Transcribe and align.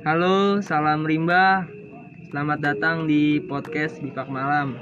Halo, 0.00 0.64
salam 0.64 1.04
rimba. 1.04 1.68
Selamat 2.32 2.64
datang 2.64 3.04
di 3.04 3.36
podcast 3.36 4.00
Bifak 4.00 4.32
Malam. 4.32 4.72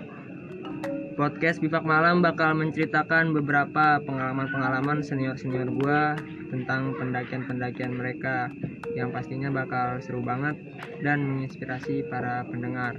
Podcast 1.19 1.59
Bifak 1.59 1.83
Malam 1.83 2.23
bakal 2.23 2.55
menceritakan 2.55 3.35
beberapa 3.35 3.99
pengalaman-pengalaman 4.07 5.03
senior-senior 5.03 5.75
gua 5.75 6.15
tentang 6.54 6.95
pendakian-pendakian 7.03 7.99
mereka 7.99 8.46
yang 8.95 9.11
pastinya 9.11 9.50
bakal 9.50 9.99
seru 9.99 10.23
banget 10.23 10.54
dan 11.03 11.27
menginspirasi 11.27 12.07
para 12.07 12.46
pendengar. 12.46 12.95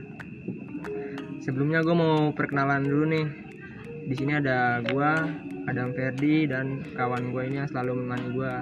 Sebelumnya 1.40 1.88
gue 1.88 1.96
mau 1.96 2.36
perkenalan 2.36 2.84
dulu 2.84 3.16
nih. 3.16 3.28
Di 4.12 4.16
sini 4.20 4.36
ada 4.36 4.84
gua, 4.92 5.24
Adam 5.72 5.96
Ferdi 5.96 6.52
dan 6.52 6.84
kawan 7.00 7.32
gue 7.32 7.48
ini 7.48 7.64
yang 7.64 7.70
selalu 7.72 8.04
menemani 8.04 8.28
gua. 8.36 8.54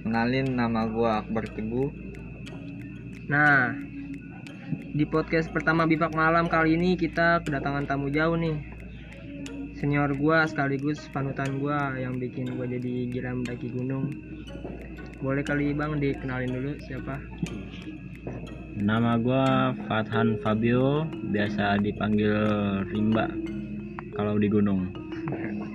Kenalin 0.00 0.56
nama 0.56 0.88
gua 0.88 1.20
Akbar 1.20 1.44
Teguh. 1.52 2.07
Nah, 3.28 3.76
di 4.96 5.04
podcast 5.04 5.52
pertama 5.52 5.84
Bifak 5.84 6.16
Malam 6.16 6.48
kali 6.48 6.80
ini 6.80 6.96
kita 6.96 7.44
kedatangan 7.44 7.84
tamu 7.84 8.08
jauh 8.08 8.40
nih. 8.40 8.56
Senior 9.76 10.16
gua 10.16 10.48
sekaligus 10.48 11.12
panutan 11.12 11.60
gua 11.60 11.92
yang 12.00 12.16
bikin 12.16 12.56
gua 12.56 12.64
jadi 12.64 13.04
gila 13.12 13.36
mendaki 13.36 13.68
gunung. 13.68 14.08
Boleh 15.20 15.44
kali 15.44 15.76
Bang 15.76 16.00
dikenalin 16.00 16.56
dulu 16.56 16.72
siapa? 16.88 17.20
Nama 18.80 19.20
gua 19.20 19.76
Fathan 19.84 20.40
Fabio, 20.40 21.04
biasa 21.28 21.84
dipanggil 21.84 22.32
Rimba 22.88 23.28
kalau 24.16 24.40
di 24.40 24.48
gunung. 24.48 24.88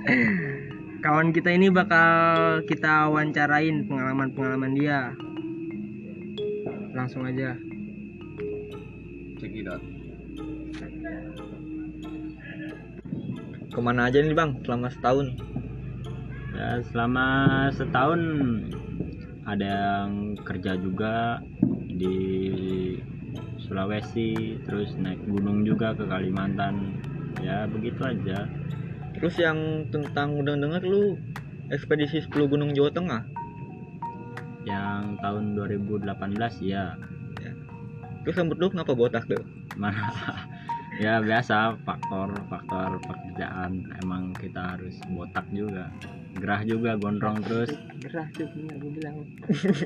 Kawan 1.05 1.29
kita 1.29 1.53
ini 1.53 1.69
bakal 1.69 2.65
kita 2.65 3.13
wawancarain 3.13 3.85
pengalaman-pengalaman 3.85 4.73
dia. 4.73 5.13
Langsung 6.93 7.25
aja. 7.25 7.57
Cekidot. 9.41 9.81
Ke 13.73 13.79
mana 13.81 14.05
aja 14.05 14.21
nih 14.21 14.37
bang 14.37 14.53
selama 14.61 14.87
setahun? 14.93 15.27
Ya, 16.53 16.77
selama 16.93 17.25
setahun 17.73 18.21
ada 19.49 19.65
yang 19.65 20.37
kerja 20.45 20.77
juga 20.77 21.41
di 21.89 22.17
Sulawesi, 23.65 24.61
terus 24.69 24.93
naik 25.01 25.25
gunung 25.25 25.65
juga 25.65 25.97
ke 25.97 26.05
Kalimantan. 26.05 27.01
Ya, 27.41 27.65
begitu 27.65 28.05
aja. 28.05 28.45
Terus 29.17 29.35
yang 29.41 29.89
tentang 29.89 30.37
udah 30.37 30.53
denger 30.53 30.85
lu 30.85 31.17
ekspedisi 31.73 32.21
10 32.21 32.45
gunung 32.45 32.77
Jawa 32.77 32.93
Tengah. 32.93 33.23
Yang 34.63 35.19
tahun 35.19 35.43
2018 35.59 36.09
ya. 36.63 36.95
Terus 38.23 38.39
rambut 38.39 38.57
lu 38.59 38.71
kenapa 38.71 38.95
botak 38.95 39.27
tuh? 39.27 39.43
Mana 39.75 40.07
ya 41.03 41.19
biasa 41.19 41.75
faktor 41.83 42.31
faktor 42.47 43.01
pekerjaan 43.01 43.91
emang 44.05 44.31
kita 44.37 44.77
harus 44.77 44.95
botak 45.11 45.43
juga 45.49 45.89
gerah 46.37 46.61
juga 46.65 46.95
gondrong 46.97 47.41
terus 47.41 47.73
Gerah 48.03 48.27
cuk, 48.35 48.49
bener 48.51 48.75
gue 48.83 48.91
bilang. 48.99 49.15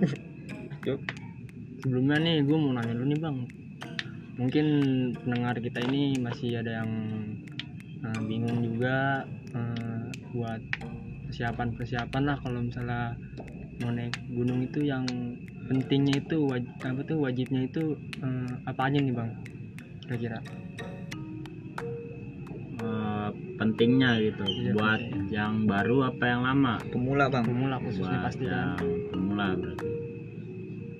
Cuk. 0.86 1.00
Sebelumnya 1.86 2.18
nih 2.18 2.36
gue 2.42 2.58
mau 2.58 2.74
nanya 2.74 2.98
dulu 2.98 3.06
nih 3.14 3.20
bang. 3.22 3.38
Mungkin 4.38 4.68
pendengar 5.22 5.56
kita 5.62 5.80
ini 5.86 6.18
masih 6.18 6.62
ada 6.62 6.82
yang 6.82 6.92
eh, 8.02 8.22
bingung 8.26 8.58
juga 8.66 9.22
eh, 9.54 10.02
buat 10.34 10.62
persiapan-persiapan 11.30 12.24
lah 12.26 12.38
kalau 12.42 12.66
misalnya 12.66 13.14
mau 13.78 13.94
naik 13.94 14.16
gunung 14.34 14.66
itu 14.66 14.90
yang 14.90 15.06
pentingnya 15.70 16.24
itu 16.24 16.38
waj- 16.50 16.74
apa 16.82 17.02
tuh 17.06 17.18
wajibnya 17.22 17.70
itu 17.70 17.94
eh, 18.24 18.52
apa 18.66 18.82
aja 18.90 18.98
nih 18.98 19.14
bang? 19.14 19.30
Kira-kira. 20.08 20.40
Eh, 22.78 23.30
pentingnya 23.58 24.18
gitu. 24.22 24.44
Iya, 24.46 24.72
buat 24.74 25.02
yang 25.30 25.54
baru 25.70 25.98
apa 26.14 26.24
yang 26.26 26.42
lama? 26.46 26.74
Pemula 26.90 27.26
bang. 27.30 27.46
pemula 27.46 27.76
khususnya 27.82 28.18
buat 28.18 28.26
pasti 28.26 28.44
yang 28.46 28.78
kan 28.78 28.90
pemula 29.14 29.48
berarti. 29.58 29.90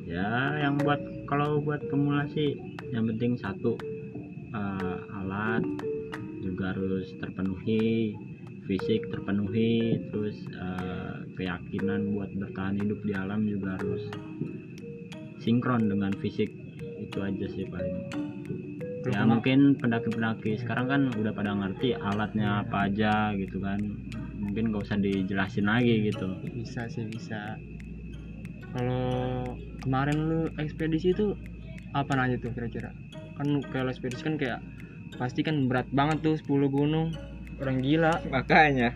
Ya 0.08 0.30
yang 0.64 0.76
buat 0.82 1.02
kalau 1.28 1.60
buat 1.62 1.82
pemula 1.90 2.26
sih 2.32 2.56
yang 2.94 3.10
penting 3.10 3.36
satu 3.42 3.78
eh, 4.54 4.98
alat 5.18 5.64
juga 6.46 6.72
harus 6.72 7.12
terpenuhi 7.20 8.16
fisik 8.68 9.08
terpenuhi 9.12 9.96
terus 10.12 10.36
eh, 10.52 11.16
keyakinan 11.40 12.12
buat 12.16 12.27
bertahan 12.38 12.78
hidup 12.80 13.00
di 13.04 13.14
alam 13.18 13.46
juga 13.46 13.76
harus 13.78 14.08
sinkron 15.42 15.90
dengan 15.90 16.14
fisik. 16.18 16.52
Itu 17.02 17.24
aja 17.24 17.46
sih 17.50 17.66
paling. 17.68 17.98
Ya 19.08 19.24
mungkin 19.24 19.80
pendaki-pendaki 19.80 20.60
sekarang 20.60 20.92
kan 20.92 21.02
udah 21.16 21.32
pada 21.32 21.56
ngerti 21.56 21.96
alatnya 21.96 22.68
apa 22.68 22.92
aja 22.92 23.32
gitu 23.40 23.64
kan. 23.64 23.80
Mungkin 24.38 24.76
gak 24.76 24.84
usah 24.84 25.00
dijelasin 25.00 25.72
lagi 25.72 26.12
gitu. 26.12 26.28
Bisa 26.44 26.92
sih 26.92 27.08
bisa. 27.08 27.56
Kalau 28.76 29.48
kemarin 29.80 30.18
lu 30.28 30.42
ekspedisi 30.60 31.16
itu 31.16 31.34
apa 31.96 32.20
aja 32.20 32.36
tuh 32.36 32.52
kira-kira? 32.52 32.92
Kan 33.40 33.64
kalau 33.72 33.90
ekspedisi 33.96 34.28
kan 34.28 34.36
kayak 34.36 34.60
pasti 35.16 35.40
kan 35.42 35.72
berat 35.72 35.88
banget 35.96 36.20
tuh 36.20 36.36
10 36.36 36.68
gunung. 36.68 37.16
Orang 37.64 37.80
gila. 37.80 38.22
Makanya. 38.28 38.92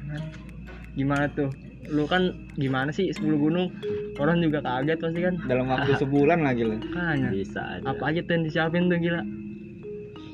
gimana 0.92 1.32
tuh 1.32 1.48
lu 1.92 2.08
kan 2.08 2.32
gimana 2.56 2.90
sih 2.96 3.12
10 3.12 3.20
gunung? 3.36 3.68
Orang 4.16 4.40
juga 4.40 4.64
kaget 4.64 4.98
pasti 4.98 5.20
kan. 5.20 5.36
Dalam 5.44 5.68
waktu 5.68 5.92
sebulan 6.02 6.40
lagi 6.42 6.64
lu. 6.64 6.80
makanya. 6.80 7.30
Bisa 7.30 7.62
aja. 7.78 7.84
Apa 7.84 8.04
aja 8.16 8.20
tuh 8.24 8.34
yang 8.40 8.44
disiapin 8.48 8.88
tuh 8.88 8.98
gila? 8.98 9.22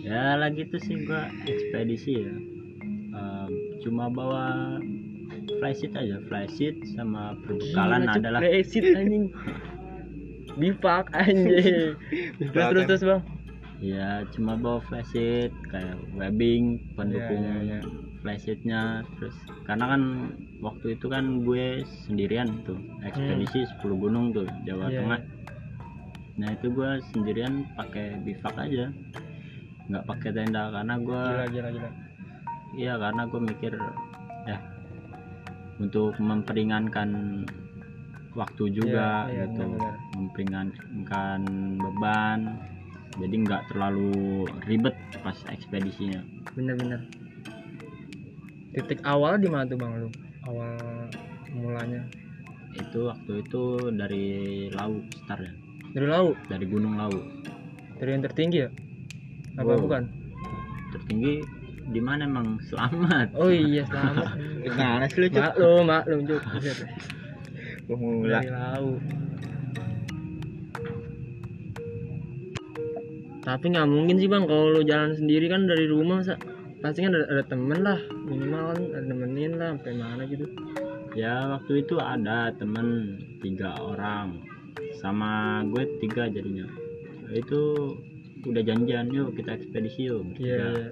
Ya 0.05 0.37
lagi 0.39 0.63
tuh 0.69 0.79
sih 0.79 1.03
gua 1.03 1.27
ekspedisi 1.43 2.13
ya. 2.23 2.35
Ehm, 3.11 3.49
cuma 3.81 4.07
bawa 4.07 4.77
flysheet 5.59 5.97
aja. 5.97 6.21
Flysheet 6.29 6.77
sama 6.93 7.35
perbekalan 7.43 8.05
Gila, 8.05 8.13
adalah 8.21 8.39
Brexit 8.39 8.85
anjing. 8.99 9.25
Bifak 10.55 11.09
anjing. 11.11 11.97
Terus 12.53 12.65
terus 12.71 12.83
terus 12.85 13.03
bang. 13.03 13.21
Ya 13.77 14.25
cuma 14.33 14.57
bawa 14.57 14.79
flysheet 14.85 15.53
kayak 15.69 15.97
webbing 16.17 16.81
pendukung 16.97 17.41
Iya, 17.41 17.53
iya, 17.61 17.77
iya. 17.77 18.06
Flysheetnya 18.27 19.07
terus 19.15 19.31
karena 19.63 19.95
kan 19.95 20.01
waktu 20.59 20.99
itu 20.99 21.07
kan 21.07 21.47
gue 21.47 21.87
sendirian 22.03 22.59
tuh 22.67 22.75
ekspedisi 22.99 23.63
10 23.79 23.87
gunung 23.95 24.35
tuh 24.35 24.43
Jawa 24.67 24.87
Hmm. 24.87 24.91
Iya, 24.91 24.99
Tengah. 24.99 25.21
Nah 26.37 26.49
itu 26.53 26.67
gue 26.69 26.91
sendirian 27.15 27.53
pakai 27.73 28.19
bivak 28.19 28.55
aja 28.59 28.91
nggak 29.87 30.03
pakai 30.03 30.29
tenda 30.35 30.67
karena 30.67 30.99
gue 30.99 31.23
iya 32.75 32.99
karena 32.99 33.23
gue 33.23 33.39
mikir 33.39 33.71
ya 34.43 34.59
untuk 35.79 36.11
memperingankan 36.19 37.41
waktu 38.35 38.63
juga 38.69 39.31
Iya, 39.31 39.33
iya, 39.33 39.43
gitu. 39.47 39.63
benar-benar. 39.63 39.95
memperingankan 40.13 41.41
beban 41.79 42.39
jadi 43.17 43.35
nggak 43.39 43.63
terlalu 43.73 44.11
ribet 44.69 44.93
pas 45.25 45.33
ekspedisinya. 45.49 46.21
Bener-bener 46.53 47.01
titik 48.77 49.01
awal 49.01 49.41
di 49.41 49.49
mana 49.49 49.65
tuh 49.65 49.77
bang 49.81 49.91
lu? 49.97 50.09
Awal 50.45 50.77
mulanya? 51.57 52.05
Itu 52.77 53.09
waktu 53.09 53.41
itu 53.41 53.89
dari 53.97 54.25
Lau 54.69 55.01
start 55.25 55.41
ya. 55.41 55.53
Dari 55.97 56.05
laut? 56.05 56.37
Dari 56.45 56.65
Gunung 56.69 56.93
Lau 56.93 57.09
dari 57.97 58.09
yang 58.13 58.23
tertinggi 58.23 58.57
ya? 58.61 58.69
Apa 59.57 59.73
Wow. 59.73 59.81
bukan? 59.89 60.03
Tertinggi 60.93 61.41
di 61.89 62.01
mana 62.03 62.29
emang 62.29 62.61
selamat. 62.69 63.33
Oh 63.33 63.49
iya 63.49 63.83
selamat. 63.89 64.37
Sih 65.09 65.17
lu 65.17 65.27
cuk? 65.33 65.41
maklum 65.41 65.83
maklum 65.89 66.19
Cuk. 66.29 66.41
Pemula. 67.87 68.43
dari 68.43 68.51
laut. 68.51 69.01
Tapi 73.47 73.65
nggak 73.71 73.87
mungkin 73.87 74.15
sih 74.19 74.27
bang 74.27 74.43
kalau 74.43 74.75
lu 74.75 74.81
jalan 74.83 75.15
sendiri 75.15 75.47
kan 75.47 75.63
dari 75.65 75.87
rumah 75.87 76.19
sa 76.19 76.35
pasti 76.77 76.99
kan 77.01 77.11
ada, 77.11 77.25
ada 77.27 77.43
temen 77.43 77.79
lah 77.81 77.99
minimal 78.23 78.63
kan 78.69 78.81
ada 78.93 79.03
nemenin 79.03 79.53
lah 79.55 79.69
sampai 79.75 79.93
mana 79.95 80.23
gitu. 80.25 80.45
Ya 81.17 81.33
waktu 81.49 81.81
itu 81.81 81.95
ada 81.97 82.53
temen 82.53 82.87
tiga 83.41 83.73
orang. 83.75 84.45
Sama 84.97 85.61
gue 85.65 85.83
tiga 85.99 86.29
jadinya. 86.29 86.69
Itu 87.29 87.93
udah 88.45 88.61
janjian 88.61 89.09
yuk 89.09 89.33
kita 89.33 89.57
ekspedisi 89.57 90.07
yuk 90.07 90.31
bertiga. 90.31 90.45
iya. 90.47 90.89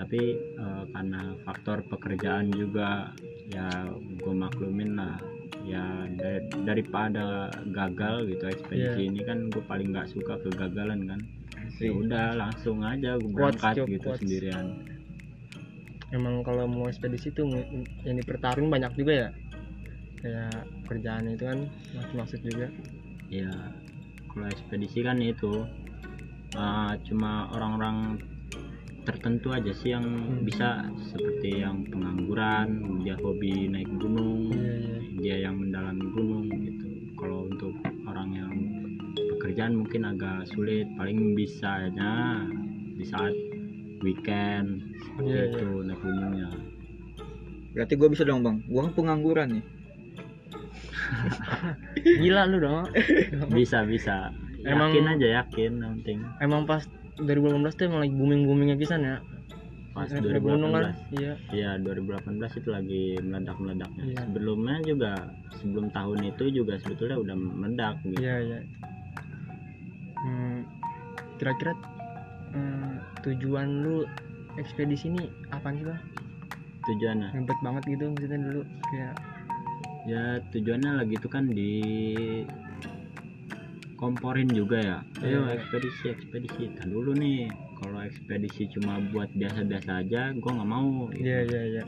tapi 0.00 0.16
eh, 0.56 0.84
karena 0.96 1.36
faktor 1.44 1.84
pekerjaan 1.84 2.48
juga 2.48 3.12
ya 3.46 3.68
gue 3.92 4.32
maklumin 4.34 4.96
lah. 4.96 5.20
Ya 5.60 6.08
da- 6.16 6.40
daripada 6.64 7.52
gagal 7.68 8.24
gitu 8.26 8.48
ekspedisi 8.48 8.96
Iya. 9.04 9.10
ini 9.12 9.20
kan 9.20 9.52
gue 9.52 9.60
paling 9.60 9.92
nggak 9.92 10.08
suka 10.08 10.40
kegagalan 10.40 11.04
kan. 11.04 11.20
Ya 11.76 11.92
udah 11.92 12.32
langsung 12.34 12.80
aja 12.80 13.20
gue 13.20 13.28
berangkat 13.28 13.76
gitu 13.84 14.08
sendirian 14.16 14.88
emang 16.10 16.42
kalau 16.42 16.66
mau 16.66 16.86
ekspedisi 16.86 17.30
tuh 17.30 17.46
mu- 17.46 17.70
yang 18.02 18.16
dipertarung 18.18 18.68
banyak 18.68 18.92
juga 18.94 19.12
ya. 19.12 19.28
Kayak 20.20 20.56
kerjaan 20.84 21.24
itu 21.32 21.44
kan 21.44 21.58
maksud 21.96 22.14
maksud 22.14 22.40
juga. 22.44 22.66
Ya 23.30 23.50
kalau 24.28 24.46
ekspedisi 24.46 25.00
kan 25.00 25.18
itu 25.18 25.64
uh, 26.54 26.92
cuma 27.06 27.48
orang-orang 27.50 28.20
tertentu 29.00 29.50
aja 29.50 29.72
sih 29.72 29.90
yang 29.90 30.04
Hmm. 30.04 30.44
bisa. 30.44 30.84
Seperti 31.08 31.64
yang 31.64 31.88
pengangguran 31.88 33.00
dia 33.00 33.16
hobi 33.16 33.66
naik 33.66 33.88
gunung 33.96 34.52
Iya, 34.52 34.74
iya. 34.76 34.98
dia 35.18 35.36
yang 35.48 35.56
mendalami 35.56 36.04
gunung 36.12 36.46
gitu. 36.52 36.86
Kalau 37.16 37.48
untuk 37.48 37.74
orang 38.04 38.28
yang 38.32 38.52
pekerjaan 39.16 39.72
mungkin 39.74 40.04
agak 40.04 40.44
sulit 40.52 40.84
paling 40.94 41.32
bisanya 41.32 42.44
di 42.92 43.04
saat 43.04 43.32
weekend 44.00 44.68
seperti 44.98 45.28
Iya, 45.28 45.42
iya. 45.42 45.44
itu 45.50 45.66
naik 45.82 46.00
gunungnya 46.00 46.48
Berarti 47.70 47.94
gue 47.94 48.08
bisa 48.08 48.24
dong 48.24 48.40
bang. 48.40 48.58
Gue 48.64 48.80
kan 48.80 48.92
pengangguran 48.92 49.48
nih. 49.52 49.64
Gila 52.20 52.42
lu 52.46 52.58
dong. 52.58 52.82
bisa 53.50 53.82
bisa 53.84 54.34
Emang- 54.62 54.90
yakin 54.90 55.06
aja 55.08 55.26
yakin 55.40 55.72
yang 55.74 55.92
penting 56.00 56.18
Emang 56.38 56.64
pas 56.64 56.82
2018 57.16 57.70
tuh 57.72 57.84
emang 57.86 58.00
lagi 58.00 58.12
booming-boomingnya 58.12 58.76
pisan 58.76 59.02
ya. 59.02 59.16
pas 59.90 60.06
gunung 60.08 60.70
kan. 60.70 60.94
2018 60.94 61.14
Iya. 61.14 61.32
Iya 61.50 61.70
2018 61.78 62.30
itu 62.56 62.68
lagi 62.68 63.04
meledak-meledaknya. 63.18 64.02
Iya. 64.04 64.18
Sebelumnya 64.24 64.76
juga 64.82 65.12
sebelum 65.52 65.90
tahun 65.90 66.18
itu 66.26 66.44
juga 66.52 66.74
sebetulnya 66.78 67.18
udah 67.18 67.36
meledak 67.36 67.94
gitu. 68.04 68.18
Iya, 68.18 68.34
iya. 68.40 68.58
Hmm, 70.16 70.62
kira-kira 71.36 71.74
hmm, 72.52 72.92
tujuan 73.22 73.68
lu 73.82 74.04
ekspedisi 74.56 75.08
ini 75.08 75.26
apa 75.50 75.70
sih, 75.72 75.84
Bang? 75.86 76.00
Tujuannya 76.80 77.28
Ribet 77.36 77.58
banget 77.60 77.82
gitu 77.86 78.04
maksudnya 78.08 78.38
dulu 78.40 78.62
kayak 78.88 79.14
ya 80.08 80.22
tujuannya 80.48 80.90
lagi 80.96 81.14
itu 81.14 81.28
kan 81.28 81.44
di 81.44 81.72
komporin 84.00 84.48
juga 84.48 84.80
ya. 84.80 84.98
Ayo 85.20 85.44
Iya. 85.44 85.60
ekspedisi 85.60 86.04
ekspedisi. 86.08 86.72
Nah, 86.72 86.88
dulu 86.88 87.12
nih 87.12 87.52
kalau 87.76 88.00
ekspedisi 88.00 88.72
cuma 88.72 88.96
buat 89.12 89.28
biasa-biasa 89.36 90.00
aja, 90.00 90.32
gua 90.40 90.52
nggak 90.56 90.70
mau. 90.72 91.04
gitu. 91.12 91.20
iya 91.20 91.44
iya 91.44 91.62
iya. 91.76 91.84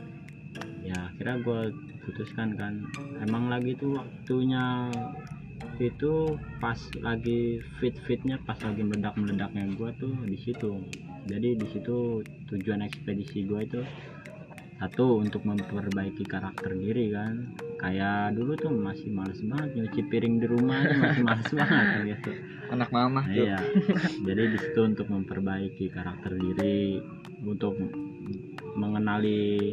Ya 0.85 0.97
akhirnya 1.09 1.41
gue 1.41 1.61
putuskan 2.05 2.53
kan. 2.53 2.85
Emang 3.17 3.49
lagi 3.49 3.73
tuh 3.73 3.97
waktunya 3.97 4.93
itu 5.81 6.37
pas 6.61 6.77
lagi 7.01 7.57
fit 7.81 7.95
fitnya 8.05 8.37
pas 8.45 8.57
lagi 8.61 8.85
meledak 8.85 9.17
meledaknya 9.17 9.65
gua 9.73 9.89
tuh 9.97 10.13
di 10.25 10.37
situ. 10.37 10.77
Jadi 11.25 11.55
di 11.57 11.67
situ 11.71 12.21
tujuan 12.51 12.85
ekspedisi 12.85 13.47
gua 13.47 13.65
itu 13.65 13.81
satu 14.77 15.23
untuk 15.23 15.47
memperbaiki 15.47 16.27
karakter 16.27 16.75
diri 16.75 17.13
kan. 17.13 17.55
Kayak 17.79 18.35
dulu 18.35 18.55
tuh 18.59 18.71
masih 18.71 19.09
males 19.11 19.39
banget 19.43 19.69
nyuci 19.79 20.01
piring 20.07 20.35
di 20.39 20.47
rumah 20.47 20.79
masih 20.99 21.23
males 21.27 21.49
banget 21.51 21.85
gitu. 22.15 22.31
Anak 22.73 22.89
mama 22.91 23.21
tuh. 23.27 23.45
iya. 23.47 23.57
Jadi 24.23 24.43
di 24.53 24.57
situ 24.59 24.79
untuk 24.83 25.07
memperbaiki 25.07 25.87
karakter 25.89 26.35
diri 26.35 26.99
untuk 27.43 27.75
mengenali 28.73 29.71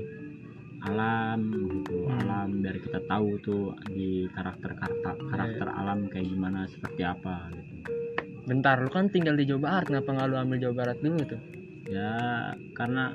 alam 0.82 1.40
gitu 1.50 1.96
Hmm. 2.02 2.20
alam 2.20 2.48
biar 2.58 2.76
kita 2.78 2.98
tahu 3.04 3.28
tuh 3.38 3.62
di 3.86 4.24
karakter 4.28 4.72
karakter 4.72 5.14
karakter 5.26 5.68
alam 5.68 6.06
kayak 6.06 6.26
gimana 6.26 6.64
seperti 6.66 7.02
apa 7.02 7.48
gitu 7.52 7.72
Bentar, 8.40 8.80
lu 8.80 8.90
kan 8.90 9.06
tinggal 9.06 9.36
di 9.36 9.46
Jawa 9.46 9.60
Barat, 9.62 9.84
kenapa 9.86 10.10
nggak 10.10 10.26
lu 10.26 10.36
ambil 10.36 10.58
Jawa 10.58 10.74
Barat 10.74 10.98
dulu 10.98 11.20
tuh? 11.22 11.40
ya 11.86 12.12
karena 12.72 13.14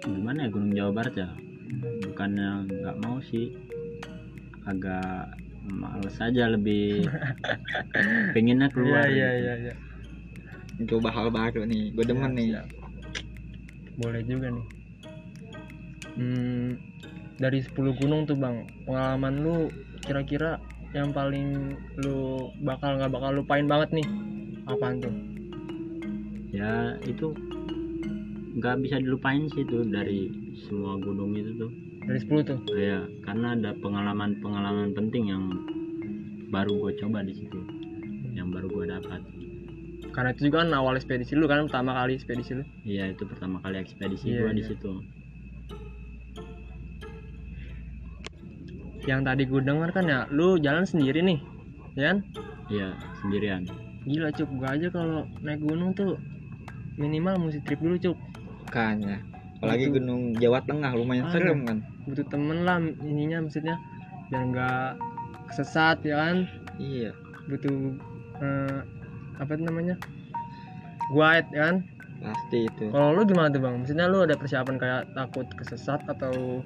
gimana 0.00 0.38
ya 0.42 0.48
Gunung 0.48 0.72
Jawa 0.72 0.92
Barat 0.92 1.14
ya 1.14 1.28
bukannya 2.02 2.48
nggak 2.66 2.96
mau 2.98 3.18
sih 3.20 3.52
agak 4.64 5.36
males 5.66 6.16
aja 6.18 6.44
lebih 6.46 7.04
pengennya 8.34 8.68
keluar 8.68 9.04
Iya, 9.06 9.12
iya, 9.12 9.28
gitu. 9.30 9.40
iya, 9.40 9.54
iya. 9.60 9.74
Coba 10.84 11.08
hal 11.08 11.30
baru 11.30 11.62
nih. 11.64 11.94
Gue 11.94 12.02
demen 12.02 12.26
Siap, 12.26 12.36
nih. 12.36 12.48
siap. 12.50 12.66
Boleh 13.96 14.22
juga 14.24 14.46
nih. 14.50 14.66
Hmm, 16.14 16.78
dari 17.36 17.58
10 17.60 17.74
gunung 17.94 18.22
tuh 18.24 18.34
bang, 18.34 18.62
pengalaman 18.84 19.34
lu 19.36 19.56
kira-kira 20.00 20.62
yang 20.92 21.10
paling 21.10 21.74
lu 21.98 22.16
bakal 22.62 22.94
nggak 22.94 23.10
bakal 23.10 23.30
lupain 23.32 23.66
banget 23.66 23.90
nih? 23.92 24.06
Apaan 24.64 24.98
tuh? 24.98 25.14
ya 26.54 26.94
itu 27.02 27.34
nggak 28.54 28.78
bisa 28.78 29.02
dilupain 29.02 29.50
sih 29.50 29.66
tuh 29.66 29.82
dari 29.82 30.30
semua 30.54 30.94
gunung 30.96 31.34
itu 31.34 31.50
tuh 31.58 31.70
Dari 32.06 32.22
10 32.22 32.46
tuh? 32.46 32.58
ya 32.78 33.02
karena 33.26 33.58
ada 33.58 33.74
pengalaman-pengalaman 33.74 34.94
penting 34.94 35.34
yang 35.34 35.50
baru 36.48 36.70
gue 36.78 36.92
coba 37.02 37.26
di 37.26 37.34
situ 37.34 37.58
yang 38.30 38.54
baru 38.54 38.70
gue 38.70 38.86
dapat 38.86 39.18
Karena 40.14 40.30
itu 40.30 40.46
juga 40.46 40.62
kan 40.62 40.70
awal 40.70 40.94
ekspedisi 40.94 41.34
lu 41.34 41.50
kan, 41.50 41.66
pertama 41.66 41.90
kali 41.92 42.14
ekspedisi 42.14 42.54
lu. 42.54 42.62
iya 42.86 43.10
itu 43.10 43.26
pertama 43.26 43.58
kali 43.58 43.82
ekspedisi 43.82 44.30
Iya, 44.30 44.46
gue 44.46 44.50
di 44.54 44.62
iya. 44.62 44.68
situ 44.70 44.90
Yang 49.04 49.20
tadi 49.22 49.42
gue 49.44 49.60
denger 49.60 49.90
kan 49.90 50.04
ya, 50.04 50.20
lu 50.28 50.56
jalan 50.56 50.84
sendiri 50.84 51.20
nih, 51.20 51.38
ya 51.94 52.04
kan? 52.10 52.18
iya 52.66 52.88
sendirian 53.20 53.68
Gila 54.04 54.28
cuk, 54.30 54.48
gua 54.56 54.72
aja 54.72 54.88
kalau 54.88 55.24
naik 55.40 55.60
gunung 55.60 55.92
tuh 55.92 56.16
minimal 56.96 57.36
mesti 57.38 57.60
trip 57.60 57.76
dulu 57.78 57.96
cuk. 57.98 58.16
Makanya. 58.64 59.20
Apalagi 59.56 59.88
Itu. 59.88 59.96
gunung 59.96 60.32
Jawa 60.34 60.60
Tengah 60.60 60.92
lumayan 60.92 61.24
Ada. 61.24 61.32
serem 61.34 61.60
kan. 61.64 61.78
butuh 62.04 62.26
temen 62.26 62.64
lah 62.64 62.76
ininya 63.00 63.40
maksudnya 63.40 63.80
biar 64.28 64.44
nggak 64.46 64.88
kesesat 65.48 66.04
ya 66.04 66.20
kan 66.20 66.36
Iya. 66.76 67.16
butuh 67.46 67.96
eh, 68.38 68.78
apa 69.34 69.50
itu 69.50 69.62
namanya 69.62 69.96
guide 71.10 71.48
ya 71.50 71.60
kan 71.64 71.76
Pasti 72.20 72.58
itu. 72.64 72.84
kalau 72.88 73.12
lu 73.12 73.24
gimana 73.24 73.48
tuh 73.48 73.60
bang 73.60 73.74
maksudnya 73.78 74.04
lu 74.04 74.20
ada 74.20 74.36
persiapan 74.36 74.76
kayak 74.76 75.02
takut 75.12 75.48
kesesat 75.50 76.04
atau 76.04 76.60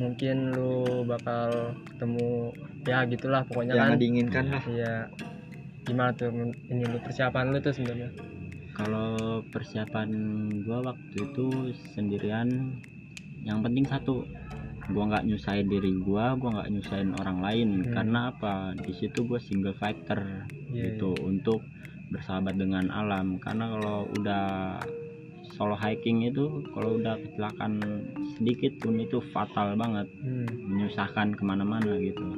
mungkin 0.00 0.50
lu 0.50 1.04
bakal 1.04 1.76
ketemu 1.86 2.50
ya 2.88 3.04
gitulah 3.04 3.44
pokoknya 3.44 3.76
Yang 3.76 3.90
kan. 3.92 4.00
diinginkan 4.00 4.44
lah. 4.48 4.62
iya. 4.66 4.94
Gimana 5.84 6.10
tuh 6.12 6.32
ini 6.66 6.84
lu 6.84 6.98
persiapan 7.00 7.52
lu 7.52 7.58
tuh 7.60 7.72
sebenarnya? 7.72 8.10
Kalau 8.72 9.44
persiapan 9.46 10.08
gue 10.64 10.78
waktu 10.80 11.16
itu 11.20 11.46
sendirian 11.92 12.48
yang 13.40 13.60
penting 13.60 13.84
satu 13.84 14.24
gua 14.90 15.06
nggak 15.06 15.22
nyusahin 15.22 15.68
diri 15.68 15.92
gua 15.96 16.34
gua 16.34 16.60
nggak 16.60 16.70
nyusahin 16.72 17.10
orang 17.14 17.38
lain. 17.40 17.68
Hmm. 17.84 17.92
karena 17.94 18.20
apa? 18.32 18.54
Di 18.74 18.92
situ 18.92 19.22
gue 19.22 19.38
single 19.38 19.76
fighter 19.76 20.48
Iya, 20.72 20.96
gitu 20.96 21.12
untuk 21.22 21.60
bersahabat 22.10 22.56
dengan 22.56 22.90
alam. 22.90 23.38
Karena 23.38 23.70
kalau 23.70 24.08
udah 24.18 24.76
solo 25.60 25.76
hiking 25.76 26.24
itu 26.24 26.64
kalau 26.72 26.96
udah 26.96 27.20
kecelakaan 27.20 27.84
sedikit 28.40 28.80
pun 28.80 28.96
itu 28.96 29.20
fatal 29.28 29.76
banget. 29.76 30.08
Hmm. 30.24 30.48
menyusahkan 30.48 31.36
ke 31.36 31.42
mana-mana 31.44 32.00
gitu. 32.00 32.32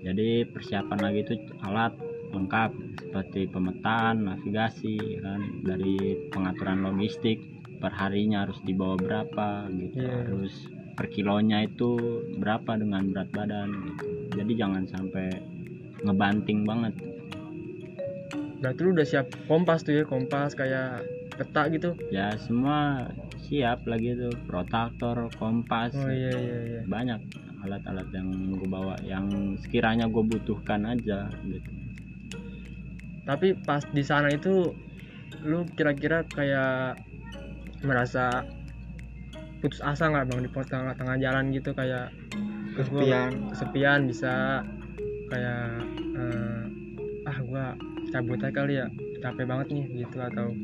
Jadi 0.00 0.48
persiapan 0.48 0.98
lagi 1.04 1.20
itu 1.28 1.36
alat 1.60 1.92
lengkap 2.32 2.72
seperti 3.04 3.52
pemetaan 3.52 4.24
navigasi 4.24 4.96
ya 4.96 5.20
kan? 5.20 5.40
Dari 5.60 6.16
pengaturan 6.32 6.80
logistik 6.80 7.44
perharinya 7.76 8.48
harus 8.48 8.56
dibawa 8.64 8.96
berapa 8.96 9.68
gitu. 9.76 10.00
Iya. 10.00 10.32
harus 10.32 10.72
per 10.96 11.12
kilonya 11.12 11.68
itu 11.68 12.24
berapa 12.40 12.80
dengan 12.80 13.12
berat 13.12 13.28
badan 13.36 13.68
gitu. 13.68 14.06
Jadi 14.32 14.52
jangan 14.56 14.88
sampai 14.88 15.28
ngebanting 16.08 16.64
banget. 16.64 16.96
Berarti 18.64 18.80
lu 18.80 18.96
udah 18.96 19.04
siap 19.04 19.28
kompas 19.44 19.84
tuh 19.84 19.92
ya 19.92 20.08
kompas 20.08 20.56
kayak 20.56 21.15
peta 21.36 21.62
gitu. 21.70 21.90
Ya 22.08 22.32
semua 22.40 23.08
siap 23.46 23.86
lagi 23.86 24.16
tuh 24.16 24.34
protaktor 24.48 25.30
kompas 25.38 25.94
oh 25.94 26.10
iya 26.10 26.32
iya 26.34 26.58
iya. 26.66 26.80
banyak 26.88 27.20
alat-alat 27.62 28.08
yang 28.10 28.28
gue 28.58 28.68
bawa 28.68 28.98
yang 29.06 29.54
sekiranya 29.60 30.10
gue 30.10 30.24
butuhkan 30.24 30.82
aja 30.88 31.30
gitu. 31.46 31.70
Tapi 33.26 33.58
pas 33.62 33.82
di 33.90 34.02
sana 34.06 34.30
itu 34.30 34.74
lu 35.42 35.66
kira-kira 35.74 36.22
kayak 36.26 36.98
merasa 37.82 38.46
putus 39.60 39.82
asa 39.82 40.06
nggak 40.10 40.30
bang 40.30 40.40
di 40.46 40.50
pos 40.50 40.66
tengah-tengah 40.70 41.16
jalan 41.18 41.50
gitu? 41.50 41.74
Kayak 41.74 42.14
gua 42.76 43.02
Kesepian. 43.02 43.30
kesepian 43.50 44.00
bisa 44.06 44.32
kayak 45.32 45.62
eh, 46.14 46.62
ah 47.26 47.38
gua 47.42 47.64
cabut 48.14 48.38
aja 48.38 48.52
kali 48.54 48.78
ya 48.78 48.86
capek 49.18 49.48
banget 49.48 49.66
nih 49.74 49.86
gitu 50.06 50.18
atau 50.22 50.54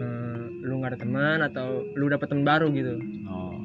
eh, 0.00 0.42
lu 0.62 0.80
nggak 0.80 0.92
ada 0.96 1.00
teman 1.00 1.38
atau 1.44 1.84
lu 1.96 2.06
dapet 2.08 2.28
teman 2.28 2.44
baru 2.44 2.68
gitu? 2.72 2.94
Oh. 3.28 3.60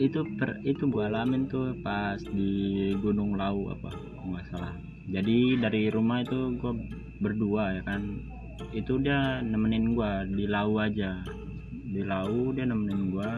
Itu 0.00 0.24
per 0.40 0.60
itu 0.64 0.88
gue 0.88 1.04
alamin 1.04 1.48
tuh 1.48 1.76
pas 1.84 2.16
di 2.16 2.92
Gunung 2.98 3.36
Lau 3.36 3.68
apa 3.72 3.92
nggak 4.24 4.46
salah. 4.48 4.74
Jadi 5.10 5.58
dari 5.60 5.90
rumah 5.90 6.22
itu 6.22 6.56
gue 6.56 6.72
berdua 7.20 7.80
ya 7.80 7.82
kan. 7.84 8.22
Itu 8.72 9.00
dia 9.00 9.40
nemenin 9.44 9.96
gue 9.96 10.12
di 10.36 10.44
Lau 10.48 10.80
aja. 10.80 11.20
Di 11.70 12.00
Lau 12.06 12.54
dia 12.54 12.64
nemenin 12.64 13.12
gue 13.12 13.32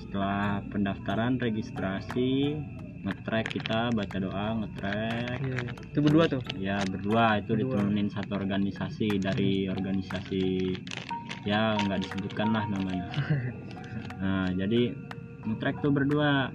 setelah 0.00 0.64
pendaftaran 0.72 1.38
registrasi 1.38 2.58
ngetrek 3.00 3.46
kita 3.50 3.88
baca 3.90 4.16
doa 4.16 4.46
ngetrek 4.54 5.38
iya. 5.40 5.60
Itu 5.90 5.98
berdua 6.00 6.24
tuh. 6.26 6.42
ya 6.54 6.78
berdua 6.84 7.40
itu 7.40 7.52
Berdua. 7.54 7.80
ditemenin 7.80 8.08
satu 8.08 8.32
organisasi 8.34 9.08
dari 9.18 9.66
organisasi 9.66 10.44
ya 11.42 11.74
nggak 11.78 12.00
disebutkan 12.02 12.48
lah 12.50 12.64
namanya 12.66 13.08
nah 14.20 14.46
jadi 14.52 14.92
ngetrek 15.42 15.80
tuh 15.80 15.88
berdua 15.88 16.52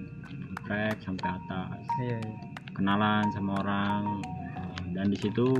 ngetrek 0.52 0.96
sampai 1.00 1.28
atas 1.32 1.78
Iya, 1.96 2.16
iya. 2.16 2.32
kenalan 2.72 3.26
sama 3.30 3.58
orang 3.58 4.02
dan 4.92 5.08
di 5.08 5.18
situ 5.18 5.56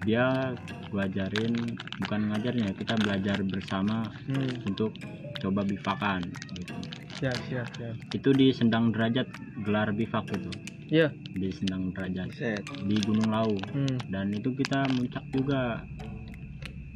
dia 0.00 0.54
gua 0.88 1.04
ajarin 1.04 1.52
bukan 1.98 2.20
ngajarnya 2.28 2.72
kita 2.72 2.94
belajar 2.96 3.36
bersama 3.44 4.06
Hmm. 4.24 4.64
untuk 4.64 4.94
coba 5.36 5.60
bivakan 5.62 6.22
gitu. 6.54 6.74
Siap, 7.22 7.38
siap, 7.46 7.68
siap. 7.78 7.94
itu 8.10 8.30
di 8.34 8.50
Sendang 8.50 8.90
Derajat 8.90 9.30
gelar 9.62 9.94
bivak 9.94 10.26
itu 10.34 10.50
Iya. 10.90 11.14
di 11.32 11.54
Sendang 11.54 11.94
Derajat 11.94 12.34
Set. 12.34 12.66
di 12.82 12.98
Gunung 12.98 13.30
Lau 13.30 13.54
Hmm. 13.70 13.94
dan 14.10 14.34
itu 14.34 14.50
kita 14.52 14.90
muncak 14.90 15.22
juga 15.30 15.86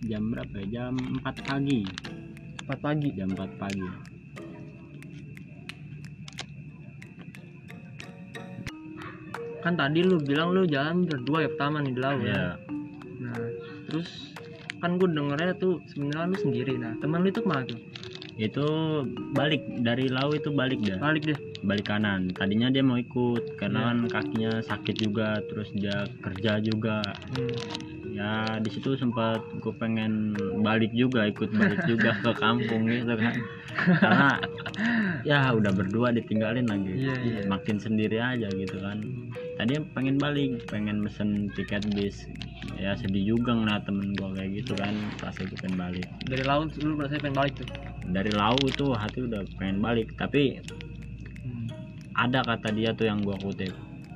jam 0.02 0.22
berapa 0.26 0.54
ya 0.60 0.90
jam 0.90 0.92
4 0.98 1.46
pagi 1.46 1.86
4 2.60 2.78
pagi. 2.82 3.08
jam 3.14 3.30
4 3.30 3.54
pagi 3.54 3.86
Kan 9.62 9.74
tadi 9.74 10.00
lu 10.00 10.22
bilang 10.22 10.54
lu 10.54 10.62
jalan 10.64 11.02
berdua 11.02 11.42
ya 11.42 11.50
pertama 11.50 11.82
nih 11.82 11.92
di 11.92 12.00
laut 12.00 12.20
ya. 12.22 12.30
ya 12.30 12.44
Nah, 13.18 13.34
terus 13.88 14.30
kan 14.78 15.00
gue 15.00 15.08
dengernya 15.08 15.56
tuh 15.56 15.80
sebenarnya 15.88 16.30
lu 16.30 16.36
sendiri. 16.38 16.74
Nah, 16.76 16.92
teman 17.00 17.24
lu 17.24 17.32
itu 17.32 17.40
ke 17.40 17.48
mana 17.48 17.64
tuh? 17.64 17.80
Itu 18.36 18.66
balik 19.32 19.64
dari 19.78 20.06
Lau 20.06 20.28
itu 20.30 20.48
balik 20.50 20.80
dah 20.80 21.00
Balik 21.00 21.24
deh. 21.26 21.38
balik 21.62 21.86
kanan 21.86 22.28
tadinya 22.30 22.68
dia 22.68 22.80
mau 22.80 22.94
ikut 22.94 23.56
karena 23.56 23.80
Iya. 23.80 23.86
kan 23.86 23.98
kakinya 24.10 24.52
sakit 24.60 24.96
juga 24.98 25.28
terus 25.42 25.72
dia 25.72 25.96
kerja 26.20 26.60
juga 26.60 27.00
Hmm. 27.32 27.48
ya 28.12 28.32
di 28.56 28.68
situ 28.68 28.92
sempat 28.94 29.40
gue 29.56 29.72
pengen 29.74 30.32
balik 30.58 30.92
juga 30.92 31.24
ikut 31.24 31.48
balik 31.50 31.80
juga 31.90 32.12
ke 32.14 32.30
kampung 32.34 32.84
gitu 32.86 33.08
kan 33.10 33.34
karena 33.94 34.30
ya 35.30 35.50
udah 35.50 35.70
berdua 35.70 36.12
ditinggalin 36.12 36.64
lagi 36.64 36.92
Iya, 36.94 37.14
iya. 37.18 37.40
makin 37.46 37.76
sendiri 37.76 38.16
aja 38.16 38.48
gitu 38.50 38.76
kan 38.78 39.00
tadi 39.56 39.80
pengen 39.90 40.16
balik 40.16 40.60
pengen 40.66 41.00
mesen 41.00 41.48
tiket 41.52 41.88
bis 41.90 42.28
ya 42.76 42.92
sedih 42.94 43.32
juga 43.32 43.52
ngeliat 43.54 43.84
temen 43.84 44.12
gue 44.12 44.28
kayak 44.30 44.50
gitu 44.54 44.72
kan 44.74 44.92
pas 45.16 45.32
itu 45.34 45.56
pengen 45.56 45.76
balik 45.78 46.04
Dari 46.22 46.44
laut 46.44 46.68
lu 46.76 46.94
rasanya 46.94 47.22
pengen 47.22 47.36
balik 47.38 47.54
tuh. 47.56 47.68
Dari 48.06 48.30
lau 48.30 48.56
itu 48.62 48.86
hati 48.90 49.22
udah 49.22 49.40
pengen 49.54 49.78
balik 49.78 50.14
tapi 50.14 50.58
Hmm. 51.40 51.66
ada 52.12 52.42
kata 52.42 52.70
dia 52.70 52.90
tuh 52.90 53.06
yang 53.06 53.20
gua 53.20 53.34
kutip 53.36 53.70